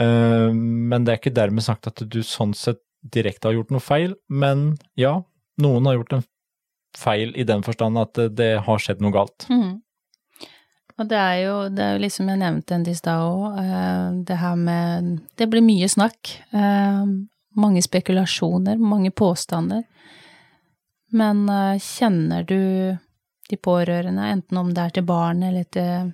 Uh, 0.00 0.48
men 0.54 1.04
det 1.04 1.12
er 1.12 1.20
ikke 1.20 1.36
dermed 1.36 1.66
sagt 1.66 1.90
at 1.90 2.00
du 2.00 2.22
sånn 2.24 2.54
sett 2.56 2.80
direkte 3.00 3.48
har 3.48 3.58
gjort 3.58 3.74
noe 3.74 3.84
feil. 3.84 4.16
Men 4.28 4.78
ja, 4.96 5.18
noen 5.60 5.88
har 5.88 5.98
gjort 6.00 6.18
en 6.18 6.26
feil 6.96 7.36
i 7.36 7.44
den 7.46 7.62
forstand 7.66 8.00
at 8.00 8.18
det, 8.36 8.52
har 8.64 8.82
skjedd 8.82 9.04
noe 9.04 9.14
galt. 9.14 9.46
Mm. 9.52 9.78
Og 11.00 11.08
det 11.08 11.20
er 11.20 11.36
jo, 11.44 11.54
det 11.72 11.84
er 11.84 11.94
jo 11.94 12.02
liksom 12.02 12.28
jeg 12.28 12.40
nevnte 12.40 12.76
en 12.76 12.88
i 12.88 12.96
stad 12.96 13.24
òg, 13.24 13.60
uh, 13.60 14.08
det 14.24 14.40
her 14.40 14.56
med 14.56 15.20
Det 15.36 15.48
blir 15.52 15.64
mye 15.64 15.88
snakk. 15.88 16.32
Uh, 16.56 17.04
mange 17.60 17.84
spekulasjoner, 17.84 18.80
mange 18.80 19.12
påstander. 19.12 19.84
Men 21.12 21.48
uh, 21.50 21.78
kjenner 21.82 22.44
du 22.46 22.96
de 23.50 23.56
pårørende, 23.58 24.28
enten 24.30 24.58
om 24.60 24.68
det 24.74 24.82
er 24.84 24.90
til 24.98 25.06
barn 25.08 25.42
eller 25.42 25.64
til 25.74 26.12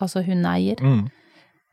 altså 0.00 0.22
hundeeier, 0.26 0.80
Mm. 0.84 1.06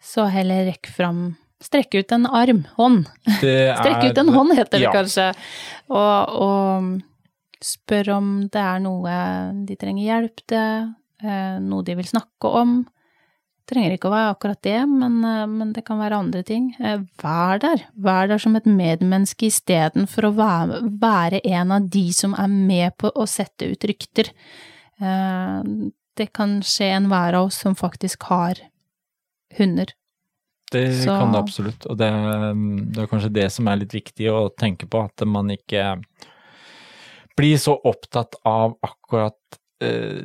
så 0.04 0.28
heller 0.32 0.66
rekk 0.72 0.88
fram 0.92 1.36
Strekk 1.60 1.96
ut 1.98 2.12
en 2.14 2.28
arm, 2.30 2.60
hånd. 2.78 3.08
Det 3.42 3.74
Strekk 3.80 4.04
er- 4.04 4.12
ut 4.12 4.18
en 4.22 4.28
hånd, 4.30 4.52
heter 4.54 4.78
det 4.78 4.84
ja. 4.84 4.92
kanskje. 4.94 5.24
Og, 5.90 6.36
og 6.38 7.02
spør 7.66 8.12
om 8.14 8.28
det 8.54 8.62
er 8.62 8.80
noe 8.84 9.16
de 9.66 9.76
trenger 9.82 10.04
hjelp 10.06 10.44
til, 10.54 10.92
eh, 11.26 11.56
noe 11.66 11.82
de 11.88 11.96
vil 11.98 12.06
snakke 12.06 12.52
om. 12.62 12.76
Det 13.68 13.74
trenger 13.76 13.98
ikke 13.98 14.08
å 14.08 14.14
være 14.14 14.32
akkurat 14.32 14.62
det, 14.64 14.78
men, 14.88 15.18
eh, 15.28 15.46
men 15.52 15.74
det 15.76 15.82
kan 15.84 16.00
være 16.00 16.16
andre 16.16 16.40
ting. 16.48 16.70
Eh, 16.80 17.02
Vær 17.20 17.60
der. 17.60 17.82
Vær 18.00 18.30
der 18.32 18.40
som 18.40 18.56
et 18.56 18.64
medmenneske 18.64 19.50
istedenfor 19.50 20.30
å 20.30 20.36
være, 20.38 20.78
være 21.02 21.42
en 21.44 21.74
av 21.76 21.90
de 21.90 22.06
som 22.16 22.34
er 22.40 22.48
med 22.48 22.96
på 22.98 23.12
å 23.12 23.28
sette 23.28 23.68
ut 23.68 23.84
rykter. 23.84 24.32
Eh, 25.02 25.64
Det 26.18 26.32
kan 26.34 26.62
skje 26.62 26.96
enhver 26.96 27.36
av 27.36 27.46
oss 27.46 27.58
som 27.62 27.76
faktisk 27.76 28.24
har 28.24 28.56
hunder. 29.60 29.86
Det 30.72 31.04
Så- 31.04 31.20
kan 31.20 31.32
det 31.32 31.38
absolutt, 31.44 31.86
og 31.86 31.98
det, 31.98 32.10
det 32.94 33.04
er 33.04 33.08
kanskje 33.08 33.34
det 33.34 33.52
som 33.52 33.68
er 33.68 33.76
litt 33.78 33.92
viktig 33.92 34.26
å 34.32 34.50
tenke 34.56 34.88
på, 34.90 35.04
at 35.06 35.28
man 35.28 35.48
ikke 35.50 36.02
blir 37.38 37.58
så 37.58 37.78
opptatt 37.86 38.34
av 38.44 38.78
akkurat 38.82 39.36
eh, 39.80 40.24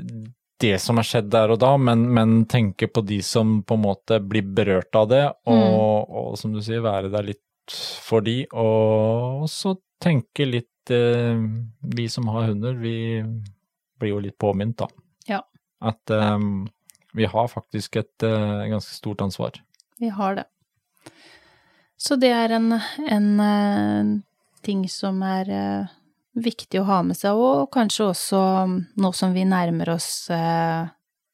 det 0.62 0.76
som 0.82 0.98
har 1.00 1.06
skjedd 1.06 1.30
der 1.32 1.52
og 1.54 1.60
da, 1.62 1.72
men, 1.80 2.04
men 2.14 2.42
tenke 2.50 2.88
på 2.88 3.02
de 3.06 3.18
som 3.26 3.60
på 3.66 3.76
en 3.78 3.84
måte 3.84 4.20
blir 4.22 4.46
berørt 4.56 4.94
av 4.98 5.08
det, 5.10 5.24
og, 5.50 6.12
og 6.22 6.36
som 6.40 6.54
du 6.54 6.62
sier, 6.64 6.84
være 6.84 7.10
der 7.12 7.32
litt 7.32 7.74
for 8.02 8.24
de, 8.26 8.42
og 8.58 9.48
så 9.50 9.76
tenke 10.02 10.46
litt 10.48 10.90
eh, 10.90 11.38
Vi 11.94 12.08
som 12.10 12.26
har 12.34 12.48
hunder, 12.50 12.74
vi 12.74 13.22
blir 14.02 14.16
jo 14.16 14.22
litt 14.24 14.38
påminnet, 14.40 14.82
da. 14.82 14.88
Ja. 15.30 15.40
At 15.82 16.10
eh, 16.10 16.38
vi 17.14 17.28
har 17.30 17.52
faktisk 17.52 18.00
et 18.00 18.26
eh, 18.26 18.66
ganske 18.72 18.94
stort 18.94 19.22
ansvar. 19.22 19.60
Vi 20.02 20.10
har 20.10 20.40
det. 20.40 20.48
Så 22.02 22.16
det 22.18 22.32
er 22.34 22.56
en, 22.56 22.72
en 23.06 23.28
eh, 23.40 24.12
ting 24.66 24.88
som 24.90 25.22
er 25.22 25.50
eh, 25.54 25.98
viktig 26.34 26.80
å 26.80 26.86
ha 26.88 27.00
med 27.04 27.16
seg, 27.18 27.36
og 27.36 27.70
kanskje 27.74 28.06
også 28.10 28.42
nå 28.96 29.10
som 29.16 29.34
vi 29.36 29.44
nærmer 29.48 29.90
oss 29.96 30.30
eh, 30.32 30.86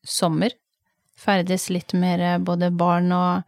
sommer. 0.04 0.54
Ferdes 1.18 1.68
litt 1.70 1.94
mer 1.98 2.20
eh, 2.20 2.38
både 2.42 2.70
barn 2.74 3.12
og 3.14 3.42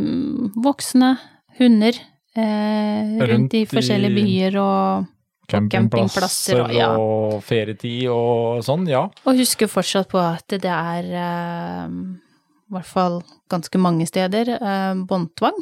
mm, 0.00 0.52
voksne, 0.64 1.14
hunder, 1.58 1.96
eh, 2.36 3.16
rundt, 3.16 3.30
Rundt 3.32 3.54
i 3.60 3.64
forskjellige 3.68 4.14
byer 4.16 4.58
og 4.60 5.08
campingplasser 5.52 6.62
og- 6.64 6.72
ja. 6.74 6.90
og 6.96 7.42
ferietid 7.44 8.08
og 8.08 8.62
sånn, 8.64 8.86
ja. 8.88 9.04
Og 9.26 9.36
huske 9.40 9.68
fortsatt 9.68 10.08
på 10.08 10.20
at 10.20 10.48
det 10.48 10.64
er 10.64 11.08
eh, 11.12 11.88
i 11.88 12.72
hvert 12.72 12.88
fall 12.88 13.22
ganske 13.52 13.78
mange 13.80 14.06
steder 14.08 14.54
eh, 14.56 14.94
båndtvang. 15.08 15.58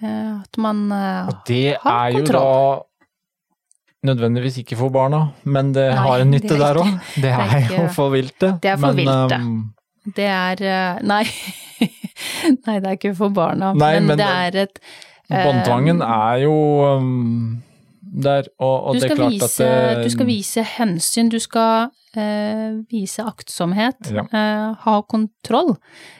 Eh, 0.00 0.40
at 0.40 0.56
man 0.56 0.90
eh, 0.92 1.28
Og 1.28 1.42
det 1.48 1.76
er 1.76 2.12
jo 2.14 2.24
da 2.24 2.44
nødvendigvis 4.06 4.58
ikke 4.62 4.76
for 4.78 4.92
barna, 4.94 5.24
men 5.44 5.72
det 5.74 5.88
Nei, 5.90 6.02
har 6.06 6.22
en 6.22 6.30
nytte 6.30 6.54
er 6.54 6.60
der 6.62 6.78
òg. 6.82 6.90
Det 7.18 7.32
er 7.34 7.72
jo 7.74 7.86
for 7.96 8.12
viltet. 8.14 8.58
Det 8.62 8.70
er 8.70 8.76
for 8.78 8.94
vilt 8.98 9.10
viltet. 9.10 9.40
um, 9.42 9.74
Det 10.16 10.28
er 10.30 10.62
eh, 10.62 11.00
Nei. 11.04 11.24
nei, 12.66 12.78
det 12.80 12.86
er 12.86 12.96
ikke 12.96 13.14
for 13.18 13.34
barna, 13.34 13.72
Nei, 13.74 13.94
men, 13.98 14.06
men 14.12 14.18
det 14.20 14.26
er 14.28 14.60
et 14.64 14.78
eh, 15.30 15.42
Båndtvangen 15.44 16.00
er 16.02 16.44
jo 16.44 16.54
um, 16.98 17.62
der, 18.00 18.48
og, 18.58 18.86
og 18.88 18.94
det 18.96 19.10
er 19.10 19.16
klart 19.18 19.34
vise, 19.34 19.66
at 19.66 19.98
det, 19.98 20.04
du 20.06 20.10
skal 20.14 20.26
vise 20.30 20.62
hensyn, 20.64 21.28
du 21.28 21.38
skal 21.42 21.90
uh, 22.16 22.78
vise 22.90 23.22
aktsomhet, 23.26 24.08
Ja. 24.14 24.24
uh, 24.32 24.78
ha 24.86 25.00
kontroll. 25.02 25.74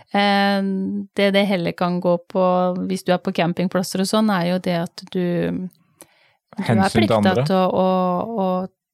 Det 0.08 1.26
det 1.34 1.42
heller 1.50 1.72
kan 1.76 1.98
gå 2.00 2.14
på 2.32 2.42
hvis 2.88 3.02
du 3.04 3.10
er 3.12 3.18
på 3.20 3.32
campingplasser 3.36 4.00
og 4.00 4.08
sånn, 4.08 4.30
er 4.32 4.46
jo 4.54 4.58
det 4.64 4.76
at 4.86 5.02
du, 5.12 5.68
du 6.58 6.64
er 6.64 6.74
Hensyn 6.74 6.90
til 6.90 7.00
plikta 7.00 7.34
til 7.46 7.54
å, 7.56 7.62
å, 7.70 7.86
å 8.42 8.48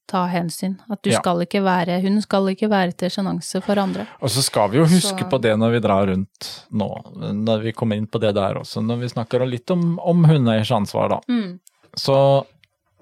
ta 0.07 0.27
hensyn. 0.29 0.75
At 0.93 1.01
du 1.03 1.11
Ja. 1.11 1.19
skal 1.23 1.41
ikke 1.47 1.63
være 1.65 2.01
Hun 2.05 2.21
skal 2.21 2.51
ikke 2.53 2.69
være 2.69 2.93
til 2.93 3.09
sjenanse 3.09 3.63
for 3.65 3.79
andre. 3.81 4.05
Og 4.21 4.29
så 4.29 4.43
skal 4.45 4.69
vi 4.71 4.77
jo 4.79 4.85
huske 4.85 5.25
Så- 5.25 5.31
på 5.31 5.41
det 5.41 5.55
når 5.59 5.71
vi 5.73 5.81
drar 5.81 6.07
rundt 6.07 6.51
nå, 6.71 6.89
når 7.33 7.63
vi 7.63 7.73
kommer 7.73 7.97
inn 7.97 8.07
på 8.07 8.21
det 8.21 8.35
der 8.37 8.55
også, 8.61 8.83
når 8.85 9.01
vi 9.01 9.09
snakker 9.09 9.47
litt 9.49 9.71
om, 9.73 9.99
om 9.99 10.25
hundeeiers 10.29 10.71
ansvar, 10.71 11.09
da. 11.09 11.21
Mm. 11.29 11.59
Så 11.97 12.45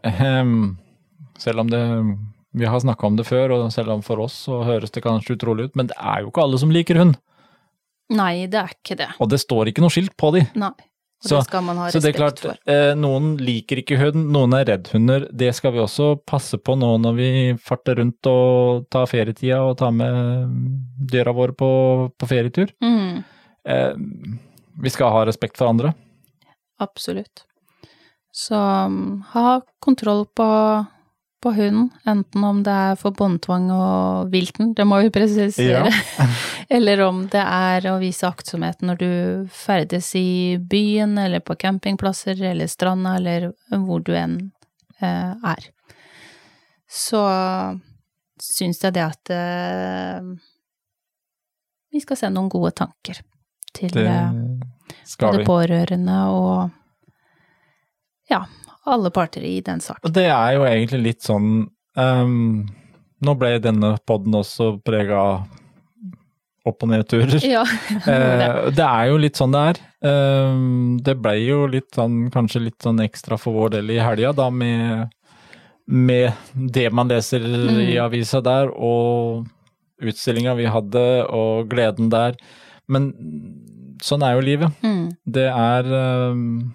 ehm, 0.05 0.77
selv 1.39 1.61
om 1.61 1.71
det 1.71 1.83
vi 2.55 2.67
har 2.69 2.79
snakka 2.81 3.07
om 3.07 3.17
det 3.17 3.25
før, 3.27 3.51
og 3.57 3.73
selv 3.73 3.91
om 3.95 4.03
for 4.03 4.21
oss 4.21 4.45
så 4.47 4.63
høres 4.65 4.91
det 4.93 5.03
kanskje 5.03 5.37
utrolig 5.39 5.65
ut, 5.71 5.77
men 5.77 5.87
det 5.89 5.97
er 5.99 6.21
jo 6.23 6.31
ikke 6.31 6.43
alle 6.43 6.59
som 6.61 6.71
liker 6.71 6.99
hund. 7.01 7.17
Nei, 8.13 8.47
det 8.47 8.59
er 8.61 8.69
ikke 8.75 8.97
det. 8.99 9.09
Og 9.19 9.31
det 9.33 9.41
står 9.41 9.71
ikke 9.73 9.81
noe 9.81 9.91
skilt 9.95 10.15
på 10.21 10.33
de. 10.37 10.43
Nei. 10.55 10.71
Og 11.23 11.29
Så- 11.29 11.37
det 11.39 11.45
skal 11.47 11.63
man 11.63 11.77
ha 11.79 11.89
Så 11.91 12.01
det 12.03 12.15
er 12.15 12.19
klart, 12.19 12.39
for. 12.41 12.57
eh, 12.67 12.95
noen 12.99 13.37
liker 13.39 13.77
ikke 13.79 13.97
hund, 14.01 14.31
noen 14.35 14.55
er 14.59 14.65
redd 14.65 14.89
hunder. 14.93 15.29
Det 15.33 15.55
skal 15.55 15.73
vi 15.73 15.79
også 15.79 16.17
passe 16.27 16.59
på 16.59 16.75
nå 16.77 16.99
når 17.01 17.15
vi 17.17 17.29
farter 17.63 17.95
rundt 18.01 18.27
og 18.27 18.89
tar 18.91 19.07
ferietida 19.07 19.61
og 19.63 19.77
tar 19.79 19.93
med 19.93 20.51
dyra 21.07 21.33
våre 21.33 21.53
på, 21.55 22.13
på 22.19 22.27
ferietur. 22.29 22.69
Mm, 22.83 23.25
Eh, 23.65 23.95
vi 24.83 24.91
skal 24.91 25.13
ha 25.13 25.25
respekt 25.25 25.57
for 25.57 25.69
andre. 25.69 25.95
absolutt. 26.81 27.45
Så 28.35 28.57
um, 28.87 29.21
ha 29.33 29.61
kontroll 29.81 30.25
på, 30.35 30.47
på 31.43 31.51
hunden, 31.57 31.89
enten 32.07 32.45
om 32.47 32.61
det 32.63 32.73
er 32.73 32.99
for 33.01 33.15
båndtvang 33.19 33.67
og 33.75 34.31
vilten, 34.31 34.73
det 34.79 34.87
må 34.87 35.01
vi 35.03 35.11
presisere, 35.15 35.91
eller 36.77 37.03
om 37.09 37.25
det 37.33 37.43
er 37.43 37.89
å 37.91 37.97
vise 38.03 38.29
aktsomhet 38.29 38.85
når 38.87 39.01
du 39.01 39.13
ferdes 39.51 40.13
i 40.19 40.57
byen, 40.59 41.17
eller 41.19 41.43
på 41.43 41.57
campingplasser, 41.59 42.39
eller 42.53 42.71
stranda, 42.71 43.17
eller 43.19 43.51
hvor 43.73 44.05
du 44.07 44.15
enn 44.15 44.39
eh, 45.03 45.35
er. 45.35 45.67
Så 46.87 47.25
syns 48.43 48.83
jeg 48.85 48.95
det 48.95 49.05
at 49.07 49.35
eh, 49.35 50.33
vi 51.93 52.03
skal 52.05 52.19
sende 52.21 52.39
noen 52.39 52.53
gode 52.53 52.73
tanker 52.79 53.19
til 53.75 53.99
eh, 53.99 54.31
både 55.19 55.43
vi. 55.43 55.47
pårørende 55.49 56.19
og 56.33 56.79
ja, 58.31 58.45
alle 58.87 59.11
parter 59.15 59.43
i 59.47 59.61
den 59.65 59.81
saken. 59.81 60.13
Det 60.13 60.25
er 60.27 60.55
jo 60.57 60.65
egentlig 60.67 61.03
litt 61.03 61.23
sånn 61.23 61.69
um, 61.97 62.69
Nå 63.23 63.35
ble 63.39 63.53
denne 63.63 63.93
podden 64.09 64.35
også 64.35 64.73
prega 64.83 65.19
av 65.23 65.43
opp- 66.67 66.83
og 66.83 66.89
nedturer. 66.91 67.39
Ja, 67.47 67.63
det. 68.07 68.75
det 68.79 68.87
er 68.87 69.09
jo 69.13 69.17
litt 69.23 69.39
sånn 69.39 69.55
det 69.55 69.61
er. 69.73 69.79
Ehm, 70.11 70.97
det 71.03 71.15
ble 71.23 71.33
jo 71.45 71.61
litt 71.71 71.89
sånn, 71.95 72.29
kanskje 72.35 72.65
litt 72.65 72.83
sånn 72.83 72.99
ekstra 73.03 73.39
for 73.39 73.55
vår 73.55 73.73
del 73.77 73.91
i 73.95 74.01
helga, 74.03 74.31
da 74.35 74.49
med, 74.51 75.11
med 75.87 76.33
det 76.75 76.89
man 76.95 77.11
leser 77.11 77.43
i 77.47 77.95
Mm. 77.97 78.05
avisa 78.05 78.43
der, 78.43 78.71
og 78.75 79.47
utstillinga 80.03 80.55
vi 80.59 80.67
hadde, 80.71 81.03
og 81.31 81.69
gleden 81.71 82.11
der. 82.11 82.35
Men 82.91 83.13
sånn 84.03 84.23
er 84.27 84.35
jo 84.35 84.47
livet. 84.47 84.71
mm. 84.83 85.03
Det 85.27 85.47
er 85.51 85.93
ehm, 85.99 86.73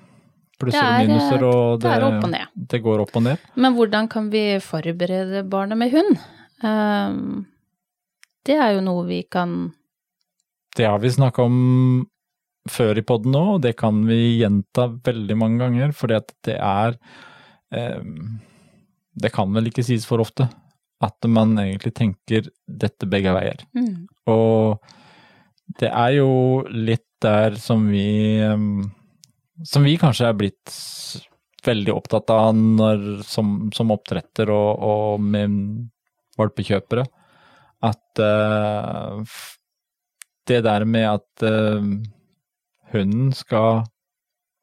plusser 0.59 0.81
er, 0.81 0.89
og 0.89 0.97
eh, 0.97 1.07
minuser, 1.07 1.45
og 1.47 1.81
det 1.83 1.93
er 1.93 2.27
ned. 2.33 2.57
det 2.73 2.81
går 2.85 3.03
opp 3.03 3.15
og 3.19 3.23
ned. 3.27 3.47
Men 3.55 3.77
hvordan 3.77 4.09
kan 4.11 4.29
vi 4.33 4.43
forberede 4.63 5.43
barnet 5.49 5.79
med 5.79 5.93
hund? 5.93 6.19
Um, 6.65 7.45
det 8.47 8.57
er 8.57 8.77
jo 8.77 8.83
noe 8.85 9.03
vi 9.05 9.21
kan 9.29 9.73
Det 10.73 10.87
har 10.87 10.97
vi 11.03 11.11
snakka 11.13 11.43
om 11.45 12.07
før 12.67 12.97
i 12.99 13.05
poden 13.05 13.31
nå, 13.31 13.43
og 13.55 13.61
det 13.63 13.75
kan 13.79 14.01
vi 14.07 14.39
gjenta 14.41 14.89
veldig 15.05 15.37
mange 15.39 15.61
ganger, 15.61 15.93
fordi 15.95 16.17
at 16.17 16.33
det 16.47 16.57
er 16.57 16.97
um, 17.71 18.39
Det 19.17 19.31
kan 19.33 19.53
vel 19.53 19.69
ikke 19.69 19.85
sies 19.85 20.05
for 20.09 20.21
ofte 20.21 20.49
at 21.03 21.27
man 21.29 21.53
egentlig 21.61 21.93
tenker 21.93 22.47
dette 22.65 23.05
begge 23.05 23.33
veier. 23.35 23.59
mm, 23.77 24.07
Og 24.33 24.79
det 25.77 25.91
er 25.91 26.15
jo 26.17 26.63
litt 26.73 27.05
der 27.21 27.57
som 27.61 27.87
vi 27.91 28.39
em, 28.41 28.87
Som 29.65 29.87
vi 29.87 29.95
kanskje 29.97 30.27
er 30.29 30.37
blitt 30.37 30.73
veldig 31.65 31.93
opptatt 31.95 32.29
av 32.31 32.51
når, 32.55 33.23
som, 33.27 33.71
som 33.75 33.93
oppdretter 33.95 34.51
og, 34.53 34.83
og 34.83 35.23
med 35.23 35.57
valpekjøpere. 36.37 37.05
At 37.87 38.21
uh, 38.21 39.21
det 40.47 40.61
der 40.65 40.85
med 40.87 41.07
at 41.09 41.45
uh, 41.45 41.89
hunden 42.93 43.33
skal 43.35 43.83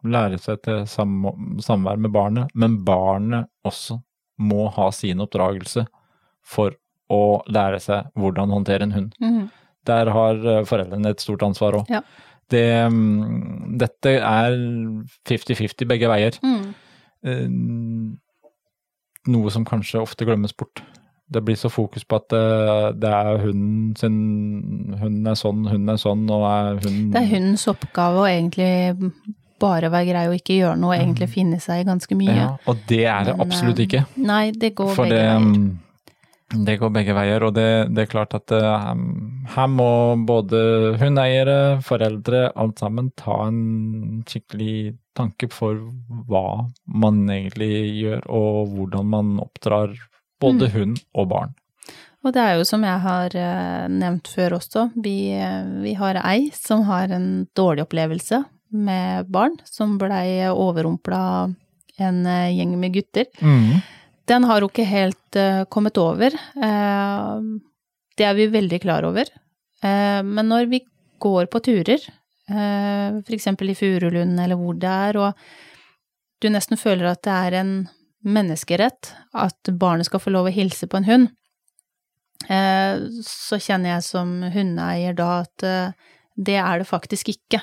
lære 0.04 0.38
seg 0.42 0.62
til 0.64 0.84
sam, 0.90 1.22
samvær 1.64 2.00
med 2.00 2.12
barnet, 2.14 2.52
men 2.54 2.80
barnet 2.84 3.48
også 3.64 3.98
må 4.44 4.66
ha 4.74 4.90
sin 4.92 5.22
oppdragelse 5.24 5.86
for 6.44 6.74
å 7.12 7.42
lære 7.52 7.80
seg 7.80 8.10
hvordan 8.18 8.52
håndtere 8.52 8.88
en 8.88 8.94
hund. 8.96 9.14
mm, 9.20 9.44
Der 9.88 10.10
har 10.12 10.40
eh, 10.48 10.64
foreldrene 10.68 11.12
et 11.12 11.22
stort 11.22 11.44
ansvar 11.46 11.78
òg. 11.80 11.92
Ja. 11.92 12.00
Det, 12.50 12.64
mm, 12.92 13.78
dette 13.80 14.16
er 14.20 14.58
50-50 15.28 15.88
begge 15.90 16.10
veier. 16.10 16.38
mm. 16.42 16.64
Eh, 17.24 17.48
Noe 19.24 19.48
som 19.48 19.64
kanskje 19.64 20.02
ofte 20.02 20.26
glemmes 20.28 20.52
bort. 20.52 20.82
Det 21.32 21.40
blir 21.40 21.56
så 21.56 21.70
fokus 21.72 22.04
på 22.04 22.18
at 22.20 22.34
eh, 22.36 22.90
det 23.00 23.08
er 23.08 23.38
hunden 23.40 23.94
sin 23.96 24.18
Hunden 25.00 25.30
er 25.30 25.38
sånn, 25.40 25.62
hunden 25.64 25.94
er 25.94 25.96
sånn, 26.02 26.26
og 26.28 26.44
er 26.44 26.82
hunden 26.82 27.06
Det 27.14 27.22
er 27.22 27.30
hundens 27.30 27.64
oppgave 27.72 28.20
å 28.20 28.28
egentlig 28.28 28.92
bare 29.64 29.88
være 29.88 30.10
grei 30.10 30.26
og 30.28 30.36
ikke 30.36 30.58
gjøre 30.58 30.76
noe, 30.76 30.92
og 30.92 31.00
egentlig 31.00 31.30
finne 31.32 31.60
seg 31.62 31.80
i 31.80 31.88
ganske 31.88 32.18
mye. 32.18 32.36
Ja, 32.36 32.50
og 32.68 32.84
det 32.90 33.04
er 33.08 33.30
det 33.30 33.36
absolutt 33.40 33.80
eh, 33.80 33.88
ikke. 33.88 34.04
Nei, 34.20 34.50
det 34.52 34.74
går 34.76 34.92
For 34.92 35.08
begge 35.08 35.16
det, 35.16 35.24
veier. 35.30 35.70
Mm, 36.54 36.64
det 36.66 36.78
går 36.80 36.92
begge 36.94 37.14
veier, 37.16 37.44
og 37.44 37.54
det, 37.56 37.66
det 37.94 38.04
er 38.04 38.10
klart 38.10 38.34
at 38.36 38.52
eh, 38.54 38.94
her 39.56 39.68
må 39.72 39.88
både 40.26 40.94
hundeeiere, 41.00 41.80
foreldre, 41.84 42.46
alt 42.54 42.78
sammen 42.82 43.10
ta 43.18 43.42
en 43.48 44.22
skikkelig 44.28 44.94
tanke 45.18 45.50
for 45.52 45.78
hva 46.30 46.64
man 46.86 47.24
egentlig 47.30 47.72
gjør, 48.00 48.24
og 48.30 48.72
hvordan 48.74 49.12
man 49.12 49.36
oppdrar 49.44 49.92
både 50.40 50.66
Mm. 50.68 50.72
hund 50.74 50.96
og 51.14 51.28
barn. 51.30 51.54
Og 52.24 52.32
det 52.32 52.40
er 52.40 52.54
jo 52.56 52.64
som 52.64 52.82
jeg 52.82 53.00
har 53.04 53.34
eh, 53.36 53.88
nevnt 53.92 54.28
før 54.32 54.56
også, 54.58 54.86
vi, 54.96 55.32
eh, 55.36 55.64
vi 55.84 55.92
har 55.94 56.16
ei 56.24 56.50
som 56.56 56.82
har 56.88 57.12
en 57.12 57.46
dårlig 57.56 57.84
opplevelse 57.84 58.44
med 58.72 59.28
barn, 59.30 59.58
som 59.68 59.98
blei 60.00 60.48
overrumpla 60.48 61.52
en 62.00 62.26
eh, 62.26 62.54
gjeng 62.56 62.72
med 62.80 62.96
gutter. 62.96 63.28
Den 64.28 64.46
har 64.48 64.64
hun 64.64 64.72
ikke 64.72 64.86
helt 64.88 65.38
uh, 65.38 65.64
kommet 65.72 65.98
over. 66.00 66.34
Uh, 66.56 67.60
det 68.16 68.26
er 68.28 68.36
vi 68.38 68.48
veldig 68.52 68.80
klar 68.84 69.06
over. 69.06 69.28
Uh, 69.84 70.22
men 70.24 70.48
når 70.48 70.70
vi 70.72 70.80
går 71.22 71.50
på 71.52 71.60
turer, 71.64 72.00
uh, 72.50 73.20
f.eks. 73.20 73.50
i 73.52 73.76
Furulund 73.76 74.40
eller 74.40 74.60
hvor 74.60 74.78
det 74.80 74.94
er, 75.08 75.20
og 75.20 76.40
du 76.40 76.50
nesten 76.52 76.80
føler 76.80 77.12
at 77.12 77.22
det 77.26 77.34
er 77.34 77.58
en 77.60 77.74
menneskerett 78.24 79.12
at 79.36 79.72
barnet 79.76 80.08
skal 80.08 80.22
få 80.22 80.32
lov 80.32 80.48
å 80.48 80.54
hilse 80.54 80.88
på 80.88 81.00
en 81.00 81.08
hund, 81.08 81.26
så 82.44 83.56
kjenner 83.60 83.94
jeg 83.94 84.04
som 84.04 84.32
hundeeier 84.52 85.14
da 85.16 85.28
at 85.42 85.64
det 86.36 86.56
er 86.60 86.80
det 86.80 86.88
faktisk 86.88 87.30
ikke. 87.32 87.60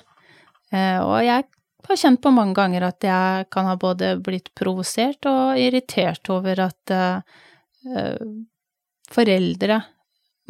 Og 0.73 1.17
jeg 1.25 1.45
har 1.89 1.97
kjent 1.97 2.21
på 2.21 2.31
mange 2.33 2.53
ganger 2.57 2.83
at 2.87 3.03
jeg 3.03 3.49
kan 3.51 3.65
ha 3.65 3.75
både 3.79 4.13
blitt 4.23 4.49
provosert 4.55 5.25
og 5.29 5.57
irritert 5.59 6.29
over 6.29 6.59
at 6.67 6.91
eh, 6.91 8.17
foreldre 9.11 9.81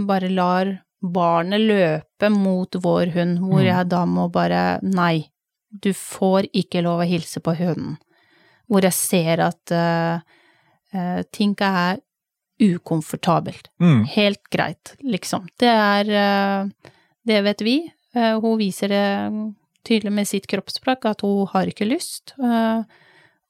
bare 0.02 0.30
lar 0.30 0.72
barnet 1.02 1.62
løpe 1.62 2.30
mot 2.30 2.76
vår 2.84 3.14
hund, 3.16 3.40
hvor 3.40 3.62
Mm. 3.62 3.68
jeg 3.68 3.90
da 3.90 4.06
må 4.06 4.28
bare 4.32 4.80
Nei, 4.84 5.30
du 5.72 5.94
får 5.94 6.48
ikke 6.54 6.82
lov 6.84 7.02
å 7.02 7.08
hilse 7.10 7.40
på 7.42 7.56
hunden. 7.58 7.98
Hvor 8.70 8.82
jeg 8.86 8.94
ser 8.94 9.40
at 9.40 9.72
uh, 9.72 10.20
uh, 10.94 11.22
ting 11.32 11.56
er 11.60 12.00
ukomfortabelt. 12.62 13.70
Mm. 13.82 14.04
Helt 14.06 14.44
greit, 14.52 14.96
liksom. 15.02 15.48
Det 15.58 15.68
er 15.68 16.70
Det 17.26 17.44
vet 17.44 17.62
vi. 17.62 17.92
Hun 18.14 18.58
viser 18.58 18.88
det 18.90 19.54
tydelig 19.88 20.12
med 20.14 20.28
sitt 20.30 20.48
kroppsspråk 20.52 21.06
at 21.10 21.22
hun 21.26 21.48
har 21.54 21.70
ikke 21.72 21.88
lyst, 21.90 22.34
eh, 22.42 22.84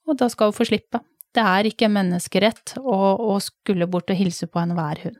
og 0.08 0.18
da 0.18 0.28
skal 0.32 0.50
hun 0.50 0.56
få 0.56 0.66
slippe. 0.68 1.00
Det 1.32 1.40
er 1.44 1.68
ikke 1.70 1.88
menneskerett 1.88 2.74
å, 2.82 2.96
å 3.32 3.38
skulle 3.40 3.86
bort 3.88 4.10
og 4.12 4.16
hilse 4.18 4.46
på 4.50 4.60
enhver 4.60 4.98
hund. 5.06 5.18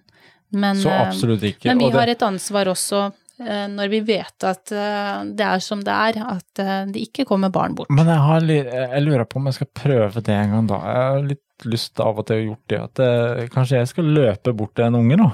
Men, 0.52 0.76
Så 0.76 0.90
eh, 0.92 1.06
absolutt 1.08 1.42
ikke. 1.48 1.70
men 1.70 1.78
vi 1.80 1.90
det- 1.90 1.98
har 2.00 2.08
et 2.12 2.22
ansvar 2.26 2.68
også 2.74 3.06
eh, 3.40 3.68
når 3.72 3.88
vi 3.94 4.00
vet 4.10 4.44
at 4.44 4.64
det 4.68 5.46
er 5.46 5.58
som 5.64 5.80
det 5.80 5.94
er, 5.94 6.18
at 6.34 6.60
det 6.92 7.00
ikke 7.08 7.24
kommer 7.26 7.48
barn 7.50 7.74
bort. 7.74 7.88
Men 7.90 8.06
jeg, 8.06 8.18
har, 8.20 8.40
jeg 8.52 9.02
lurer 9.06 9.24
på 9.24 9.40
om 9.40 9.48
jeg 9.48 9.54
skal 9.60 9.70
prøve 9.74 10.20
det 10.22 10.34
en 10.36 10.50
gang 10.58 10.66
da. 10.68 10.82
Jeg 10.84 11.08
har 11.08 11.22
litt 11.30 11.48
lyst 11.64 12.00
av 12.02 12.18
og 12.18 12.26
til 12.26 12.36
å 12.36 12.44
gjort 12.50 12.68
det. 12.68 12.78
At 12.82 13.00
jeg, 13.06 13.50
kanskje 13.54 13.78
jeg 13.80 13.88
skal 13.92 14.04
løpe 14.12 14.52
bort 14.58 14.74
til 14.76 14.84
en 14.90 14.98
unge, 15.00 15.16
da. 15.22 15.30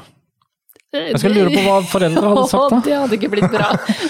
Jeg 0.95 1.19
skal 1.21 1.35
lure 1.37 1.51
på 1.53 1.63
hva 1.67 1.79
foreldre 1.85 2.29
hadde 2.33 2.45
sagt 2.53 2.71
da. 2.73 2.79
Det 2.87 2.95
hadde 2.97 3.17
ikke 3.19 3.29
blitt 3.35 3.51
bra. 3.53 3.67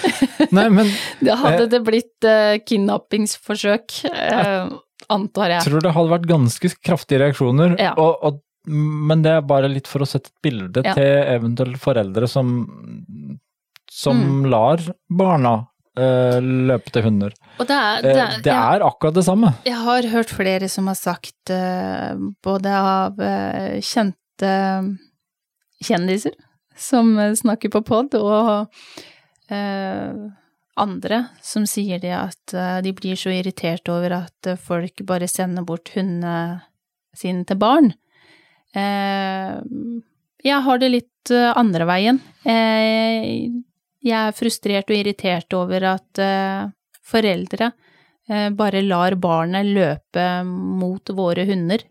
Nei, 0.57 0.67
men 0.71 0.91
Da 1.27 1.35
hadde 1.41 1.65
Eh, 1.67 1.71
det 1.73 1.81
blitt 1.87 2.27
uh, 2.29 2.55
kidnappingsforsøk, 2.63 3.97
uh, 4.13 4.69
antar 5.11 5.55
jeg. 5.57 5.65
Tror 5.67 5.83
det 5.83 5.95
hadde 5.97 6.13
vært 6.13 6.29
ganske 6.31 6.71
kraftige 6.87 7.23
reaksjoner. 7.25 7.75
Ja. 7.83 7.95
Og, 7.99 8.23
og, 8.29 8.39
men 8.71 9.25
det 9.27 9.33
er 9.39 9.43
bare 9.49 9.71
litt 9.73 9.91
for 9.91 10.05
å 10.05 10.09
sette 10.09 10.31
et 10.31 10.39
bilde 10.45 10.85
Ja. 10.87 10.95
til 10.95 11.11
eventuelle 11.35 11.81
foreldre 11.83 12.29
som, 12.31 12.55
som 13.91 14.23
Mm. 14.23 14.47
lar 14.53 14.83
barna 15.11 15.55
uh, 15.99 16.39
løpe 16.39 16.93
til 16.95 17.03
hunder. 17.09 17.35
Og 17.59 17.67
det 17.67 17.75
er, 17.75 18.03
det 18.07 18.15
er, 18.23 18.35
det 18.47 18.55
er 18.55 18.87
akkurat 18.87 19.17
det 19.19 19.25
samme. 19.27 19.51
Jeg 19.67 19.75
har 19.83 20.07
hørt 20.15 20.31
flere 20.31 20.69
som 20.71 20.87
har 20.87 20.95
sagt, 21.01 21.51
både 22.47 22.71
av 22.79 23.19
kjente 23.83 24.53
kjendiser 25.83 26.37
som 26.79 27.15
eh, 27.19 27.35
snakker 27.39 27.73
på 27.75 27.83
pod, 27.87 28.15
og 28.15 29.53
eh, 29.53 30.27
andre 30.79 31.21
som 31.43 31.67
sier 31.67 32.01
det 32.03 32.15
at 32.15 32.55
eh, 32.55 32.79
de 32.87 32.95
blir 32.97 33.19
så 33.19 33.35
irritert 33.35 33.91
over 33.93 34.21
at 34.23 34.53
folk 34.63 35.03
bare 35.09 35.29
sender 35.31 35.67
bort 35.67 35.91
hundene 35.97 36.63
sine 37.19 37.45
til 37.49 37.59
barn. 37.61 37.93
Eh, 38.77 39.59
jeg 40.47 40.65
har 40.65 40.81
det 40.81 40.91
litt 40.93 41.33
eh, 41.35 41.51
andre 41.57 41.89
veien. 41.89 42.21
Eh, 42.45 43.49
jeg 44.05 44.19
er 44.19 44.37
frustrert 44.37 44.91
og 44.93 44.99
irritert 45.01 45.55
over 45.59 45.85
at 45.97 46.21
foreldre 47.09 47.73
bare 48.55 48.83
lar 48.85 49.17
barnet 49.19 49.67
løpe 49.67 50.25
mot 50.47 51.11
våre 51.17 51.47
hunder. 51.49 51.83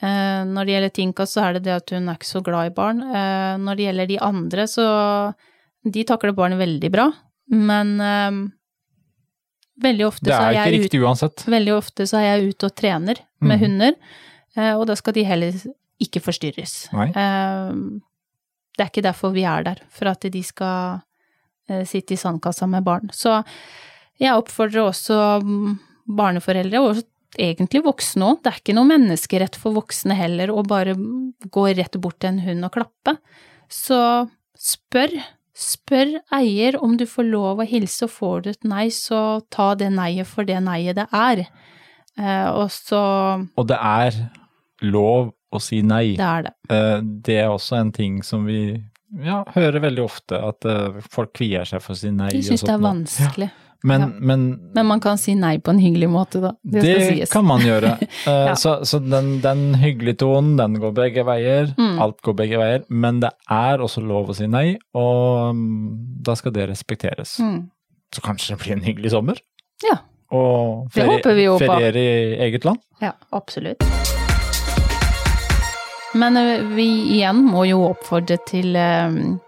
Eh, 0.00 0.42
når 0.48 0.64
det 0.64 0.74
gjelder 0.74 0.92
Tinka, 0.96 1.26
så 1.28 1.42
er 1.44 1.58
det 1.58 1.66
det 1.66 1.74
at 1.76 1.92
hun 1.92 2.08
er 2.08 2.16
ikke 2.16 2.28
så 2.28 2.40
glad 2.44 2.70
i 2.70 2.76
barn. 2.76 3.02
Eh, 3.04 3.56
når 3.60 3.76
det 3.76 3.86
gjelder 3.88 4.08
de 4.08 4.22
andre, 4.30 4.66
så 4.70 4.86
De 5.80 6.02
takler 6.04 6.34
barn 6.36 6.58
veldig 6.60 6.90
bra, 6.92 7.06
men 7.56 7.94
eh, 8.04 8.34
veldig 9.80 10.04
ofte 10.04 10.26
Det 10.28 10.34
så 10.34 10.42
er 10.42 10.58
er 10.58 10.66
ikke 10.68 10.82
riktig 10.84 11.00
uansett. 11.00 11.44
Veldig 11.48 11.72
ofte 11.72 12.04
så 12.04 12.18
er 12.18 12.26
jeg 12.26 12.50
ute 12.50 12.68
og 12.68 12.74
trener 12.76 13.22
med 13.40 13.56
mm. 13.56 13.62
hunder, 13.62 13.94
eh, 14.58 14.74
og 14.74 14.84
da 14.90 14.96
skal 15.00 15.16
de 15.16 15.24
heller 15.24 15.56
ikke 16.00 16.20
forstyrres. 16.20 16.74
Eh, 16.92 17.72
Det 18.76 18.84
er 18.84 18.90
ikke 18.92 19.08
derfor 19.08 19.32
vi 19.32 19.44
er 19.48 19.64
der, 19.64 19.80
for 19.88 20.12
at 20.12 20.20
de 20.20 20.42
skal 20.44 21.00
sitte 21.86 22.12
i 22.12 22.18
sandkassa 22.18 22.66
med 22.66 22.82
barn. 22.84 23.10
Så 23.12 23.42
jeg 24.18 24.34
oppfordrer 24.34 24.88
også 24.90 25.40
barneforeldre, 26.04 26.80
og 26.80 27.02
egentlig 27.38 27.82
voksne 27.84 28.26
òg, 28.32 28.40
det 28.42 28.50
er 28.52 28.60
ikke 28.60 28.74
noe 28.76 28.88
menneskerett 28.90 29.58
for 29.58 29.76
voksne 29.76 30.16
heller 30.18 30.50
å 30.50 30.64
bare 30.66 30.96
gå 30.96 31.66
rett 31.78 31.98
bort 32.02 32.18
til 32.20 32.32
en 32.34 32.42
hund 32.44 32.66
og 32.66 32.72
klappe. 32.74 33.16
Så 33.70 33.98
spør, 34.58 35.14
spør 35.54 36.16
eier 36.36 36.78
om 36.82 36.96
du 36.98 37.06
får 37.06 37.28
lov 37.30 37.62
å 37.62 37.68
hilse, 37.68 38.08
og 38.08 38.14
får 38.16 38.42
du 38.44 38.50
et 38.54 38.64
nei, 38.68 38.88
så 38.94 39.40
ta 39.52 39.72
det 39.78 39.92
neiet 39.94 40.26
for 40.30 40.48
det 40.48 40.58
neiet 40.66 40.98
det 40.98 41.06
er. 41.14 41.44
Eh, 42.18 42.48
og 42.50 42.68
så 42.74 43.02
Og 43.56 43.66
det 43.70 43.78
er 43.78 44.16
lov 44.82 45.30
å 45.52 45.60
si 45.62 45.82
nei. 45.82 46.16
Det 46.18 46.26
er 46.26 46.48
det. 46.48 46.54
Eh, 46.70 47.00
Det 47.30 47.38
er 47.44 47.48
også 47.50 47.78
en 47.80 47.92
ting 47.92 48.22
som 48.26 48.44
vi 48.46 48.60
ja, 49.22 49.40
hører 49.54 49.80
veldig 49.82 50.02
ofte, 50.04 50.38
at 50.38 50.64
eh, 50.64 51.00
folk 51.10 51.32
kvier 51.34 51.66
seg 51.66 51.82
for 51.82 51.96
å 51.96 51.98
si 51.98 52.10
nei. 52.14 52.30
De 52.34 52.42
syns 52.46 52.62
det 52.66 52.74
er 52.74 52.84
vanskelig. 52.84 53.50
Ja. 53.50 53.69
Men, 53.82 54.00
Ja. 54.00 54.06
men 54.20 54.42
Men 54.74 54.86
man 54.86 55.00
kan 55.00 55.16
si 55.18 55.34
nei 55.34 55.54
på 55.58 55.70
en 55.72 55.78
hyggelig 55.80 56.08
måte, 56.12 56.40
da. 56.42 56.50
Det, 56.62 56.82
det, 56.82 56.94
skal 57.00 57.16
sies. 57.16 57.30
kan 57.32 57.44
man 57.48 57.60
gjøre. 57.64 57.94
Eh, 58.26 58.46
Ja. 58.50 58.54
Så, 58.54 58.74
så 58.84 58.98
den, 59.00 59.40
den 59.40 59.74
hyggelige 59.80 60.18
tonen, 60.20 60.56
den 60.58 60.74
går 60.82 60.92
begge 60.92 61.24
veier. 61.24 61.70
Mm. 61.78 61.98
Alt 62.04 62.20
går 62.22 62.34
begge 62.42 62.58
veier. 62.60 62.84
Men 62.90 63.20
det 63.24 63.30
er 63.48 63.78
også 63.80 64.02
lov 64.04 64.28
å 64.30 64.36
si 64.36 64.46
nei, 64.46 64.76
og 64.94 65.54
mm, 65.56 66.22
da 66.26 66.34
skal 66.36 66.52
det 66.52 66.68
respekteres. 66.68 67.38
Mm. 67.40 67.70
Så 68.14 68.20
kanskje 68.20 68.52
det 68.56 68.60
blir 68.64 68.72
en 68.76 68.84
hyggelig 68.84 69.10
sommer? 69.14 69.40
Ja. 69.86 69.96
Og 70.30 70.90
Det 70.94 71.06
håper 71.08 71.34
vi 71.34 71.44
jo 71.48 71.56
på. 71.58 71.64
feriere 71.66 71.98
i 72.04 72.36
eget 72.50 72.64
land? 72.68 72.78
Ja, 73.00 73.14
absolutt. 73.32 73.80
Men 76.14 76.36
eh, 76.36 76.60
vi 76.76 76.86
igjen 77.16 77.40
må 77.46 77.64
jo 77.70 77.80
oppfordre 77.88 78.36
til 78.46 78.74
um, 78.76 79.38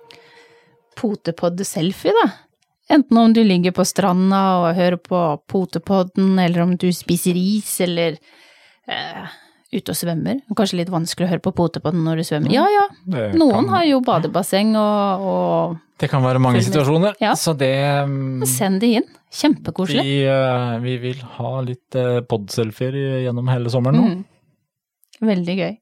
potepod-selfie, 0.99 2.13
da. 2.23 2.29
Enten 2.93 3.19
om 3.19 3.33
du 3.33 3.41
ligger 3.45 3.73
på 3.77 3.85
stranda 3.89 4.41
og 4.61 4.75
hører 4.77 4.99
på 5.01 5.21
potepodden, 5.49 6.35
eller 6.43 6.65
om 6.67 6.75
du 6.77 6.91
spiser 6.93 7.39
is, 7.39 7.71
eller 7.81 8.19
eh, 8.91 9.31
ute 9.73 9.95
og 9.95 9.97
svømmer. 9.97 10.43
Kanskje 10.59 10.83
litt 10.83 10.93
vanskelig 10.93 11.29
å 11.29 11.31
høre 11.31 11.45
på 11.47 11.55
potepodden 11.57 12.05
når 12.05 12.21
du 12.21 12.27
svømmer. 12.29 12.53
Ja 12.53 12.67
ja, 12.69 12.85
Det 13.07 13.31
noen 13.41 13.65
kan, 13.65 13.71
har 13.79 13.87
jo 13.89 14.03
badebasseng 14.05 14.75
og, 14.77 15.25
og 15.33 16.03
Det 16.03 16.11
kan 16.13 16.25
være 16.25 16.43
mange 16.43 16.61
situasjoner, 16.67 17.17
Ja. 17.23 17.33
så 17.39 17.55
det 17.57 17.73
um, 18.05 18.45
Send 18.49 18.83
det 18.85 18.93
inn. 19.01 19.09
Kjempekoselig. 19.33 20.03
vi, 20.05 20.19
uh, 20.29 20.77
vi 20.85 20.99
vil 21.01 21.23
ha 21.39 21.53
litt 21.65 21.97
uh, 21.97 22.21
podselfier 22.29 22.99
gjennom 23.25 23.49
hele 23.49 23.73
sommeren 23.73 23.97
nå. 23.97 24.11
Mm. 24.11 25.29
Veldig 25.33 25.57
gøy. 25.57 25.73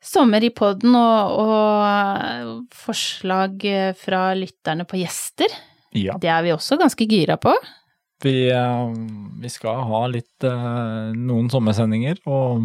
Sommer 0.00 0.40
i 0.44 0.48
podden 0.56 0.94
og, 0.96 1.40
og 1.42 2.60
forslag 2.72 3.64
eh, 3.68 3.90
fra 3.98 4.30
lytterne 4.36 4.86
på 4.88 4.96
gjester. 5.02 5.52
Ja. 5.92 6.14
Det 6.20 6.30
er 6.32 6.46
vi 6.46 6.54
også 6.54 6.78
ganske 6.80 7.04
gira 7.10 7.36
på. 7.40 7.52
Vi, 8.24 8.48
eh, 8.48 8.94
vi 9.42 9.50
skal 9.52 9.82
ha 9.90 10.00
litt 10.08 10.46
eh, 10.48 11.10
noen 11.16 11.50
sommersendinger, 11.52 12.22
og 12.32 12.64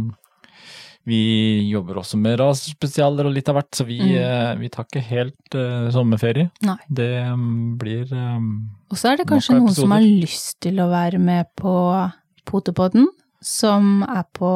vi 1.06 1.19
jobber 1.67 2.00
også 2.02 2.17
med 2.17 2.39
rasspesialer 2.39 3.28
og 3.28 3.36
litt 3.36 3.52
av 3.52 3.60
hvert, 3.60 3.74
så 3.78 3.86
vi, 3.86 4.00
Mm. 4.00 4.63
vi 4.63 4.69
tar 4.74 4.88
ikke 4.88 5.04
helt 5.06 5.58
sommerferie. 5.93 6.48
Nei. 6.65 6.80
Det 6.89 7.12
mm, 7.36 7.76
blir 7.78 8.10
um, 8.15 8.48
Og 8.89 8.98
så 8.98 9.12
er 9.12 9.19
det 9.19 9.28
kanskje 9.30 9.54
noen 9.54 9.67
noen 9.67 9.76
som 9.78 9.93
har 9.93 10.02
lyst 10.02 10.56
til 10.65 10.82
å 10.82 10.88
være 10.89 11.19
med 11.21 11.52
på 11.62 11.76
Potepodden, 12.50 13.06
som 13.45 13.99
er 14.10 14.23
på 14.34 14.49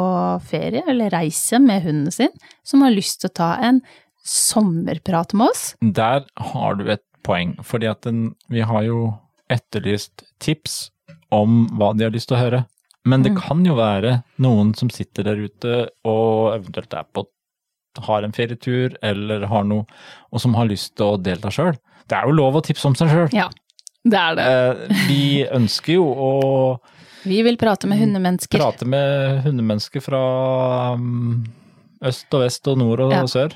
ferie 0.49 0.81
eller 0.89 1.11
reise 1.13 1.59
med 1.61 1.83
hunden 1.85 2.11
sin, 2.13 2.31
som 2.65 2.81
har 2.85 2.95
lyst 2.95 3.21
til 3.21 3.29
å 3.29 3.37
ta 3.41 3.49
en 3.69 3.81
sommerprat 4.25 5.33
med 5.37 5.51
oss. 5.51 5.63
Der 5.81 6.25
har 6.53 6.75
du 6.79 6.87
et 6.91 7.03
poeng, 7.25 7.55
fordi 7.65 7.89
at 7.89 8.01
den, 8.07 8.31
vi 8.49 8.63
har 8.65 8.83
jo 8.87 9.13
etterlyst 9.51 10.23
tips 10.41 10.89
om 11.33 11.67
hva 11.77 11.91
de 11.97 12.07
har 12.07 12.13
lyst 12.13 12.29
til 12.31 12.37
å 12.39 12.43
høre. 12.43 12.63
Men 13.05 13.23
det 13.23 13.31
Mm. 13.33 13.41
kan 13.41 13.65
jo 13.65 13.75
være 13.75 14.23
noen 14.37 14.73
som 14.75 14.89
sitter 14.89 15.23
der 15.23 15.35
ute 15.39 15.89
og 16.05 16.53
eventuelt 16.57 16.93
er 16.93 17.05
på 17.13 17.25
har 18.05 18.23
en 18.23 18.31
ferietur 18.31 18.95
eller 19.01 19.45
har 19.47 19.63
noe, 19.63 19.85
og 20.31 20.39
som 20.39 20.53
har 20.53 20.65
lyst 20.69 20.95
til 20.95 21.05
å 21.05 21.21
delta 21.21 21.49
sjøl. 21.49 21.75
Det 22.07 22.15
er 22.17 22.25
jo 22.27 22.31
lov 22.37 22.55
å 22.55 22.61
tipse 22.63 22.85
om 22.85 22.95
seg 22.95 23.09
sjøl. 23.09 23.29
Ja, 23.33 23.49
det 24.05 24.19
er 24.19 24.35
det. 24.35 24.89
Vi 25.07 25.45
ønsker 25.47 25.93
jo 25.93 26.05
å 26.05 26.79
Vi 27.25 27.41
vil 27.43 27.57
prate 27.59 27.87
med 27.87 27.99
hundemennesker. 27.99 28.59
prate 28.61 28.85
med 28.87 29.41
hundemennesker 29.43 30.01
fra 30.03 30.21
mm, 30.95 31.45
øst 32.07 32.33
og 32.33 32.41
vest 32.45 32.67
og 32.71 32.77
nord 32.79 32.99
og 33.07 33.11
Ja. 33.11 33.23
sør. 33.27 33.53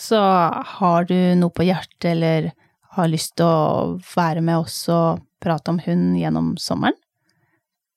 Så 0.00 0.16
har 0.64 1.04
du 1.04 1.14
noe 1.36 1.50
på 1.52 1.64
hjertet 1.66 2.04
eller 2.14 2.52
har 2.96 3.08
lyst 3.08 3.36
til 3.36 3.44
å 3.46 4.00
være 4.16 4.40
med 4.42 4.56
oss 4.62 4.88
og 4.88 5.20
prate 5.40 5.68
om 5.68 5.78
hund 5.84 6.16
gjennom 6.16 6.54
sommeren, 6.58 6.96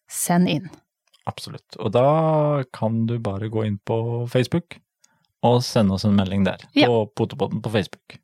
send 0.09 0.49
inn. 0.49 0.69
Absolutt. 1.25 1.77
Og 1.79 1.91
da 1.95 2.63
kan 2.75 3.05
du 3.07 3.17
bare 3.23 3.47
gå 3.49 3.63
inn 3.65 3.79
på 3.87 4.27
Facebook 4.29 4.77
og 5.43 5.61
sende 5.63 5.93
oss 5.95 6.03
en 6.05 6.15
melding 6.15 6.43
der, 6.43 6.57
Ja. 6.75 6.87
på 6.87 7.05
Potepodden 7.15 7.61
på 7.61 7.71
Facebook. 7.71 8.17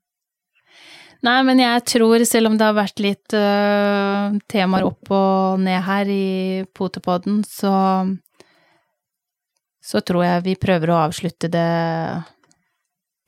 Nei, 1.27 1.39
men 1.43 1.59
jeg 1.59 1.83
tror, 1.83 2.23
selv 2.23 2.47
om 2.47 2.55
det 2.55 2.63
har 2.63 2.77
vært 2.77 3.01
litt 3.03 3.35
uh, 3.35 4.35
temaer 4.47 4.85
opp 4.87 5.09
og 5.11 5.59
ned 5.59 5.81
her 5.83 6.11
i 6.13 6.27
potepodden, 6.75 7.41
så 7.43 7.73
så 9.89 10.03
tror 10.05 10.23
jeg 10.23 10.45
vi 10.45 10.53
prøver 10.59 10.91
å 10.93 11.01
avslutte 11.07 11.49
det 11.51 11.65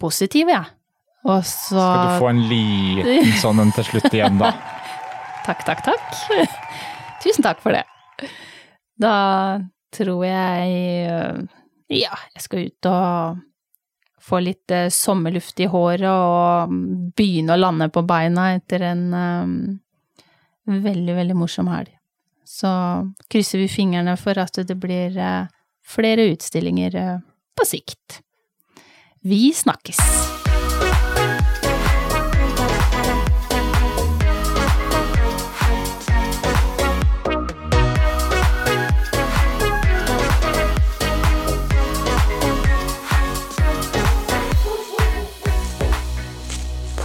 positive, 0.02 0.54
jeg. 0.54 0.62
Ja. 0.62 0.78
Og 1.22 1.44
så 1.46 1.78
Skal 1.78 2.08
du 2.08 2.22
få 2.24 2.30
en 2.32 2.42
liten 2.50 3.34
sånn 3.38 3.62
en 3.62 3.74
til 3.76 3.86
slutt 3.86 4.10
igjen, 4.10 4.40
da? 4.42 4.56
Takk, 5.46 5.62
takk, 5.66 5.84
takk. 5.86 6.18
Tusen 7.22 7.46
takk 7.46 7.62
for 7.62 7.74
det. 7.74 7.84
Da 9.02 9.14
tror 9.94 10.22
jeg 10.26 11.08
øh, 11.10 11.40
Ja, 11.94 12.14
jeg 12.36 12.44
skal 12.46 12.68
ut 12.70 12.90
og 12.90 13.42
få 14.22 14.42
litt 14.44 14.72
eh, 14.72 14.90
sommerluft 14.94 15.60
i 15.60 15.70
håret 15.72 16.08
og 16.10 16.76
begynne 17.18 17.56
å 17.56 17.62
lande 17.62 17.90
på 17.94 18.04
beina 18.08 18.52
etter 18.56 18.86
en 18.92 19.08
eh, 19.18 19.56
veldig, 20.72 21.16
veldig 21.18 21.38
morsom 21.38 21.72
helg. 21.72 21.94
Så 22.46 22.70
krysser 23.32 23.64
vi 23.64 23.72
fingrene 23.72 24.18
for 24.20 24.38
at 24.42 24.62
det 24.68 24.78
blir 24.80 25.18
eh, 25.18 25.48
flere 25.88 26.28
utstillinger 26.34 27.00
øh, 27.00 27.16
på 27.58 27.68
sikt. 27.68 28.22
Vi 29.22 29.52
snakkes! 29.54 30.00